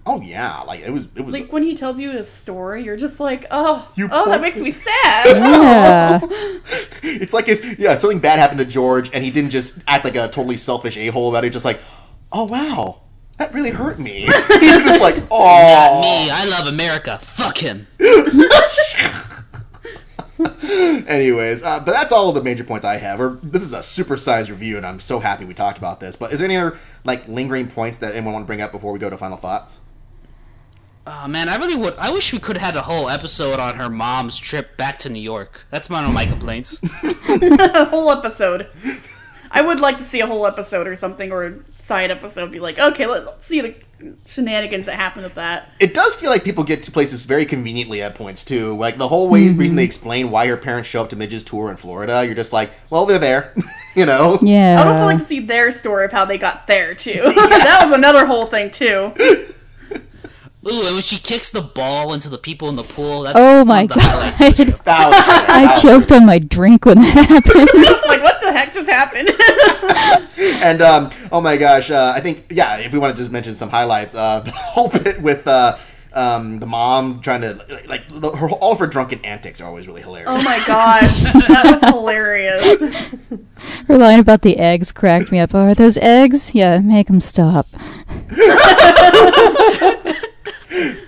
[0.06, 2.96] oh yeah like it was it was Like when he tells you his story, you're
[2.96, 5.26] just like, oh, You oh, that makes me sad.
[5.26, 6.20] Yeah,
[7.02, 10.14] it's like if yeah something bad happened to george and he didn't just act like
[10.14, 11.80] a totally selfish a-hole about it just like
[12.30, 13.01] oh wow
[13.42, 14.20] that really hurt me
[14.60, 17.18] you're just like oh Not Me, I love America.
[17.18, 17.88] Fuck him.
[21.06, 23.20] Anyways, uh, but that's all the major points I have.
[23.20, 26.16] Or this is a supersized review, and I'm so happy we talked about this.
[26.16, 28.92] But is there any other like lingering points that anyone want to bring up before
[28.92, 29.80] we go to final thoughts?
[31.06, 31.96] Oh man, I really would.
[31.96, 35.10] I wish we could have had a whole episode on her mom's trip back to
[35.10, 35.66] New York.
[35.70, 36.80] That's one of my complaints.
[37.02, 38.68] a whole episode.
[39.54, 42.50] I would like to see a whole episode or something, or a side episode.
[42.50, 43.74] Be like, okay, let, let's see the
[44.24, 45.68] shenanigans that happen with that.
[45.78, 48.76] It does feel like people get to places very conveniently at points too.
[48.76, 49.86] Like the whole way reason they mm-hmm.
[49.86, 53.06] explain why your parents show up to Midge's tour in Florida, you're just like, well,
[53.06, 53.54] they're there,
[53.94, 54.38] you know.
[54.42, 54.80] yeah.
[54.80, 57.22] I'd also like to see their story of how they got there too.
[57.34, 59.12] that was another whole thing too.
[60.64, 63.58] Ooh, and when she kicks the ball into the people in the pool, that's oh
[63.58, 64.70] one my of the highlights of the show.
[64.70, 64.84] god!
[64.84, 65.26] That was.
[65.26, 67.68] That I was choked on my drink when that happened.
[67.84, 69.30] Just like, what the heck just happened?
[70.62, 72.76] and um, oh my gosh, uh, I think yeah.
[72.76, 75.78] If we want to just mention some highlights, uh, the whole bit with uh,
[76.12, 79.86] um, the mom trying to like the, her, all of her drunken antics are always
[79.86, 80.30] really hilarious.
[80.30, 82.80] Oh my gosh, that was hilarious.
[83.88, 85.54] Her line about the eggs cracked me up.
[85.54, 86.54] Oh, are those eggs?
[86.54, 87.66] Yeah, make them stop.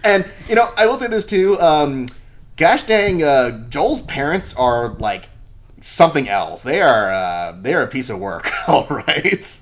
[0.05, 1.59] And you know, I will say this too.
[1.61, 2.09] Um,
[2.57, 5.29] gosh dang, uh, Joel's parents are like
[5.85, 6.63] something else.
[6.63, 8.51] They are uh, they are a piece of work.
[8.69, 9.61] All right.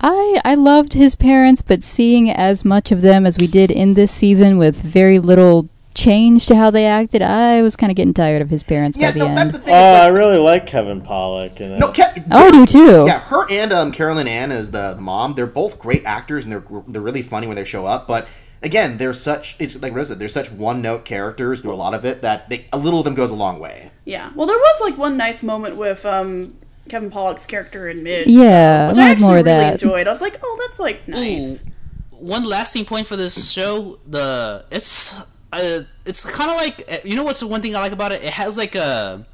[0.00, 3.94] I I loved his parents, but seeing as much of them as we did in
[3.94, 8.14] this season with very little change to how they acted, I was kind of getting
[8.14, 9.50] tired of his parents yeah, by the no, that's end.
[9.50, 9.74] the thing.
[9.74, 11.58] Oh, is, I really like Kevin Pollak.
[11.58, 13.04] And no, Ke- oh, I do too.
[13.06, 15.34] Yeah, her and um, Caroline Aaron as the, the mom.
[15.34, 18.06] They're both great actors, and they're they're really funny when they show up.
[18.06, 18.28] But
[18.62, 21.94] again, they're such it's like Rose said, they're such one note characters through a lot
[21.94, 23.90] of it that they, a little of them goes a long way.
[24.04, 24.30] Yeah.
[24.34, 26.56] Well, there was like one nice moment with um,
[26.88, 28.28] Kevin Pollak's character in Mid.
[28.28, 29.72] Yeah, Which I I actually more of really that.
[29.74, 30.08] enjoyed.
[30.08, 31.64] I was like, oh, that's like nice.
[32.10, 35.16] One lasting point for this show: the it's
[35.52, 38.22] uh, it's kind of like you know what's the one thing I like about it?
[38.24, 39.24] It has like a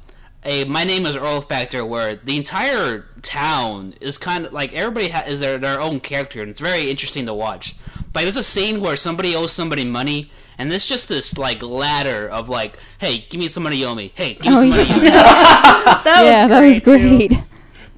[0.43, 5.09] a my name is Earl factor where the entire town is kind of like everybody
[5.09, 7.75] ha- is their their own character, and it's very interesting to watch.
[8.15, 10.31] Like there's a scene where somebody owes somebody money.
[10.57, 13.95] And it's just this like ladder of like, hey, give me some money, you owe
[13.95, 14.13] me.
[14.15, 14.95] Hey, give me Oh, some money, yeah.
[14.95, 15.09] you owe me.
[16.05, 17.35] That yeah, that was great, too.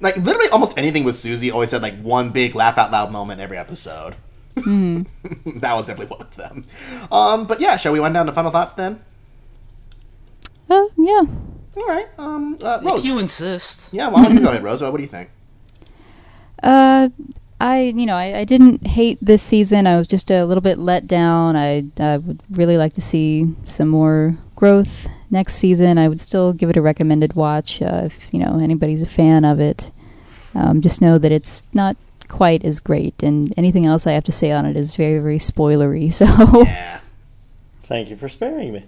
[0.00, 3.40] Like literally, almost anything with Susie always had like one big laugh out loud moment
[3.40, 4.16] every episode.
[4.56, 5.06] that
[5.74, 6.64] was definitely one of them.
[7.12, 9.00] Um, but yeah, shall we wind down to final thoughts then?
[10.68, 11.22] Oh, yeah.
[11.80, 12.08] All right.
[12.18, 13.00] Um, uh, Rose.
[13.00, 13.92] If you insist.
[13.92, 14.82] Yeah, why don't you go ahead, Rose?
[14.82, 15.30] What do you think?
[16.60, 17.08] Uh,
[17.60, 19.86] I you know I, I didn't hate this season.
[19.86, 21.56] I was just a little bit let down.
[21.56, 25.98] I I would really like to see some more growth next season.
[25.98, 29.44] I would still give it a recommended watch uh, if you know anybody's a fan
[29.44, 29.90] of it.
[30.54, 31.96] Um, just know that it's not
[32.28, 35.38] quite as great, and anything else I have to say on it is very very
[35.38, 36.12] spoilery.
[36.12, 36.26] So
[36.62, 37.00] Yeah.
[37.82, 38.84] Thank you for sparing me.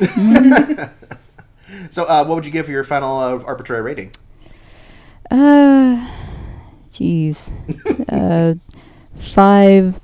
[1.90, 4.12] So, uh, what would you give for your final uh, arbitrary rating?
[5.30, 6.08] Uh,
[6.92, 7.52] jeez.
[8.08, 8.54] uh,
[9.14, 10.00] five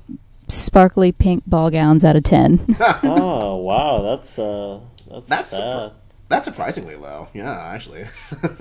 [0.49, 2.63] sparkly pink ball gowns out of ten.
[3.03, 4.79] oh wow, that's uh,
[5.09, 5.59] that's, That's sad.
[5.59, 5.93] surpri-
[6.29, 7.27] That's surprisingly low.
[7.33, 8.05] Yeah, actually.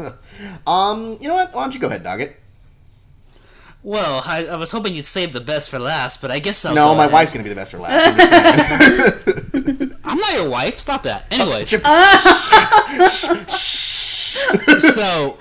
[0.66, 1.52] um, you know what?
[1.54, 2.34] Why don't you go ahead, Doggett?
[3.82, 6.74] Well, I, I was hoping you'd save the best for last, but I guess I'll
[6.74, 7.12] no, go my ahead.
[7.12, 8.18] wife's gonna be the best for last.
[9.54, 9.94] I'm.
[10.04, 10.78] I'm not your wife.
[10.78, 11.26] Stop that.
[11.30, 11.70] Anyways,
[14.82, 15.38] so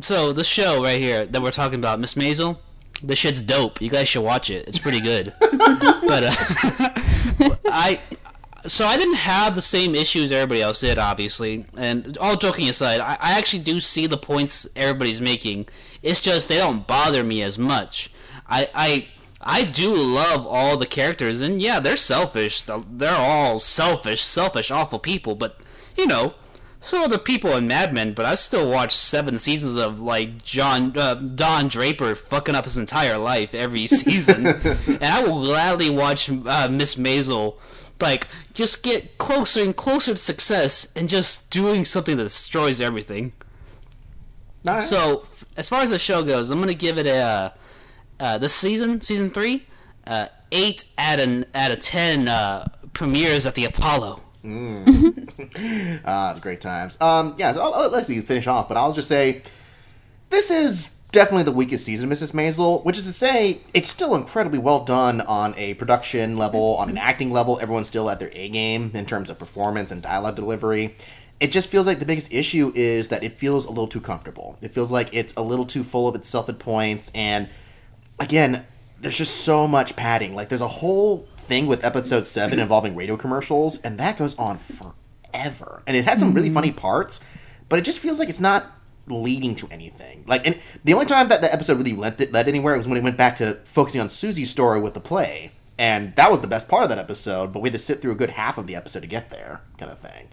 [0.00, 2.58] so the show right here that we're talking about, Miss Maisel,
[3.02, 3.80] this shit's dope.
[3.80, 4.66] You guys should watch it.
[4.68, 5.32] It's pretty good.
[5.40, 6.32] but uh,
[7.66, 8.00] I
[8.66, 11.66] so I didn't have the same issues everybody else did, obviously.
[11.76, 15.66] And all joking aside, I, I actually do see the points everybody's making.
[16.02, 18.10] It's just they don't bother me as much.
[18.48, 19.06] I I
[19.40, 22.62] I do love all the characters, and yeah, they're selfish.
[22.62, 25.34] They're all selfish, selfish, awful people.
[25.34, 25.60] But
[25.96, 26.34] you know,
[26.86, 28.14] so are the people in Mad Men.
[28.14, 32.76] But I still watch seven seasons of like John uh, Don Draper fucking up his
[32.76, 37.56] entire life every season, and I will gladly watch uh, Miss Maisel
[38.00, 43.32] like just get closer and closer to success and just doing something that destroys everything.
[44.64, 44.84] Right.
[44.84, 47.50] So, f- as far as the show goes, I'm gonna give it a uh,
[48.20, 49.66] uh, this season, season three,
[50.06, 54.22] uh, eight out of out of ten uh, premieres at the Apollo.
[56.04, 57.00] Ah, the great times.
[57.00, 59.42] Um, yeah, so I'll, I'll let you finish off, but I'll just say
[60.30, 62.32] this is definitely the weakest season of Mrs.
[62.32, 66.90] Maisel, which is to say, it's still incredibly well done on a production level, on
[66.90, 67.58] an acting level.
[67.60, 70.94] Everyone's still at their A game in terms of performance and dialogue delivery.
[71.40, 74.58] It just feels like the biggest issue is that it feels a little too comfortable.
[74.62, 77.48] It feels like it's a little too full of itself at points, and
[78.18, 78.64] again,
[79.00, 80.34] there's just so much padding.
[80.34, 84.58] Like, there's a whole thing with episode 7 involving radio commercials, and that goes on
[84.58, 85.82] forever.
[85.86, 86.78] And it has some really funny mm-hmm.
[86.78, 87.20] parts,
[87.68, 88.72] but it just feels like it's not
[89.06, 90.24] leading to anything.
[90.26, 93.04] Like, and the only time that the episode really led, led anywhere was when it
[93.04, 95.52] went back to focusing on Susie's story with the play.
[95.78, 98.12] And that was the best part of that episode, but we had to sit through
[98.12, 100.28] a good half of the episode to get there, kind of thing.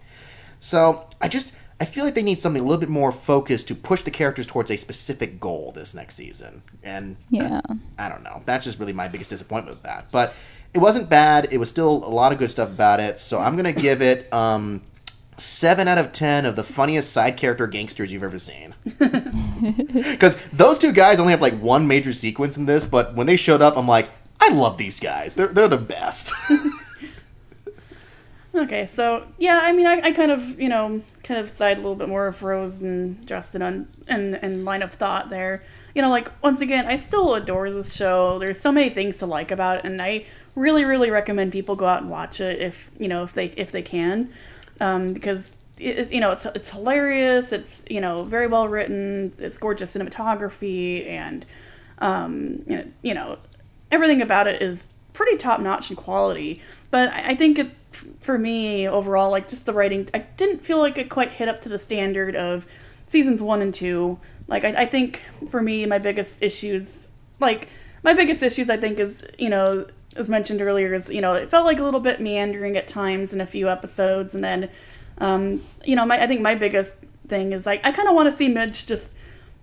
[0.58, 3.74] So I just I feel like they need something a little bit more focused to
[3.74, 6.62] push the characters towards a specific goal this next season.
[6.82, 7.60] And Yeah.
[7.98, 8.42] I don't know.
[8.46, 10.10] That's just really my biggest disappointment with that.
[10.10, 10.34] But
[10.74, 11.48] it wasn't bad.
[11.52, 13.18] It was still a lot of good stuff about it.
[13.18, 14.82] So I'm gonna give it um,
[15.36, 18.74] seven out of ten of the funniest side character gangsters you've ever seen.
[19.94, 23.36] Because those two guys only have like one major sequence in this, but when they
[23.36, 24.10] showed up, I'm like,
[24.40, 25.34] I love these guys.
[25.34, 26.32] They're they're the best.
[28.54, 31.80] Okay, so yeah, I mean, I, I kind of, you know, kind of side a
[31.80, 35.64] little bit more of Rose and Justin on and and line of thought there.
[35.92, 38.38] you know, like once again, I still adore this show.
[38.38, 41.86] There's so many things to like about it, and I really, really recommend people go
[41.86, 44.32] out and watch it if you know if they if they can,
[44.80, 47.52] um, because it's you know it's it's hilarious.
[47.52, 49.32] It's you know very well written.
[49.38, 51.44] It's gorgeous cinematography, and
[51.98, 53.38] um, you know, you know
[53.90, 56.62] everything about it is pretty top notch in quality.
[56.90, 57.70] But I I think it
[58.20, 61.60] for me overall, like just the writing, I didn't feel like it quite hit up
[61.62, 62.66] to the standard of
[63.06, 64.18] seasons one and two.
[64.48, 67.08] Like I, I think for me, my biggest issues,
[67.40, 67.68] like
[68.02, 69.86] my biggest issues, I think is you know
[70.16, 73.32] as mentioned earlier, is you know it felt like a little bit meandering at times
[73.32, 74.70] in a few episodes, and then
[75.18, 76.94] um, you know my I think my biggest
[77.28, 79.12] thing is like I kind of want to see Midge just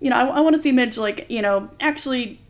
[0.00, 2.40] you know I, I want to see Midge like you know actually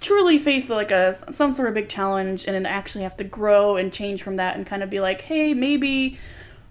[0.00, 3.76] truly face like a some sort of big challenge and then actually have to grow
[3.76, 6.18] and change from that and kind of be like hey maybe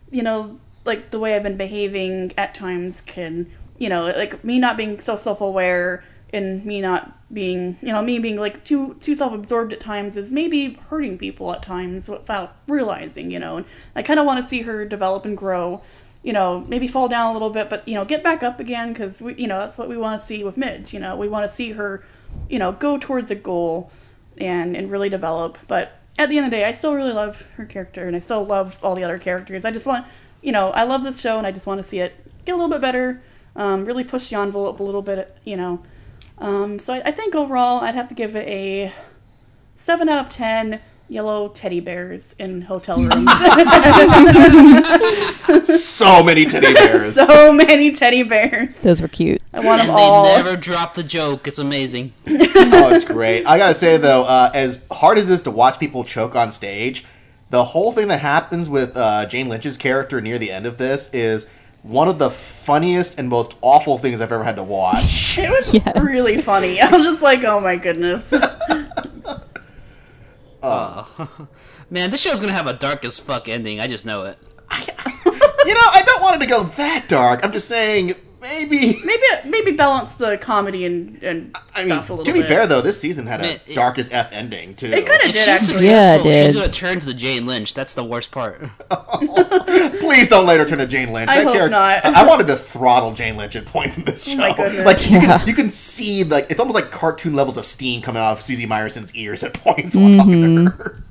[0.10, 4.58] you know like the way i've been behaving at times can you know like me
[4.58, 6.04] not being so self-aware
[6.34, 10.32] and me not being you know me being like too too self-absorbed at times is
[10.32, 13.66] maybe hurting people at times without realizing you know and
[13.96, 15.82] i kind of want to see her develop and grow
[16.24, 18.94] you know maybe fall down a little bit but you know get back up again
[18.94, 21.28] because we you know that's what we want to see with midge you know we
[21.28, 22.04] want to see her
[22.50, 23.92] you know go towards a goal
[24.38, 27.44] and and really develop but at the end of the day i still really love
[27.56, 29.66] her character and i still love all the other characters.
[29.66, 30.06] I just want
[30.42, 32.14] you know i love this show and i just want to see it
[32.46, 33.22] get a little bit better
[33.56, 35.84] um, really push the envelope a little bit you know
[36.40, 38.94] um, so I, I think overall i'd have to give it a
[39.76, 43.32] 7 out of 10 yellow teddy bears in hotel rooms
[45.64, 47.16] So many teddy bears.
[47.28, 49.42] so many teddy bears Those were cute.
[49.54, 51.48] i want them And all they never drop the joke.
[51.48, 52.14] It's amazing.
[52.28, 53.46] oh, it's great.
[53.46, 56.52] I gotta say though, uh, as hard as it is to watch people choke on
[56.52, 57.06] stage,
[57.50, 61.10] the whole thing that happens with uh, Jane Lynch's character near the end of this
[61.14, 61.50] is
[61.84, 65.38] one of the funniest and most awful things I've ever had to watch.
[65.40, 65.96] it was Yes.
[66.02, 68.34] really funny i was just like oh my goodness
[70.64, 71.48] oh.
[71.92, 73.80] Man, this show's gonna have a dark as fuck ending.
[73.80, 74.38] I just know it.
[74.78, 77.44] you know, I don't want it to go that dark.
[77.44, 79.00] I'm just saying maybe.
[79.04, 82.32] maybe maybe balance the comedy and, and I mean, stuff a little bit.
[82.32, 82.48] to be bit.
[82.48, 84.88] fair though, this season had a Man, it- darkest F ending too.
[84.88, 85.88] It kinda did she's actually.
[85.88, 86.46] Yeah, it successful, did.
[86.46, 87.74] she's gonna turn to the Jane Lynch.
[87.74, 88.60] That's the worst part.
[90.00, 91.30] Please don't let her turn to Jane Lynch.
[91.30, 92.06] I That hope character- not.
[92.06, 94.38] I I wanted to throttle Jane Lynch at points in this oh show.
[94.38, 94.50] my.
[94.90, 95.38] Like you, Yeah.
[95.40, 98.42] can, you can see like it's almost like cartoon levels of steam coming out of
[98.42, 100.68] Susie Myerson's ears at points while talking to mm-hmm.
[100.68, 101.04] her.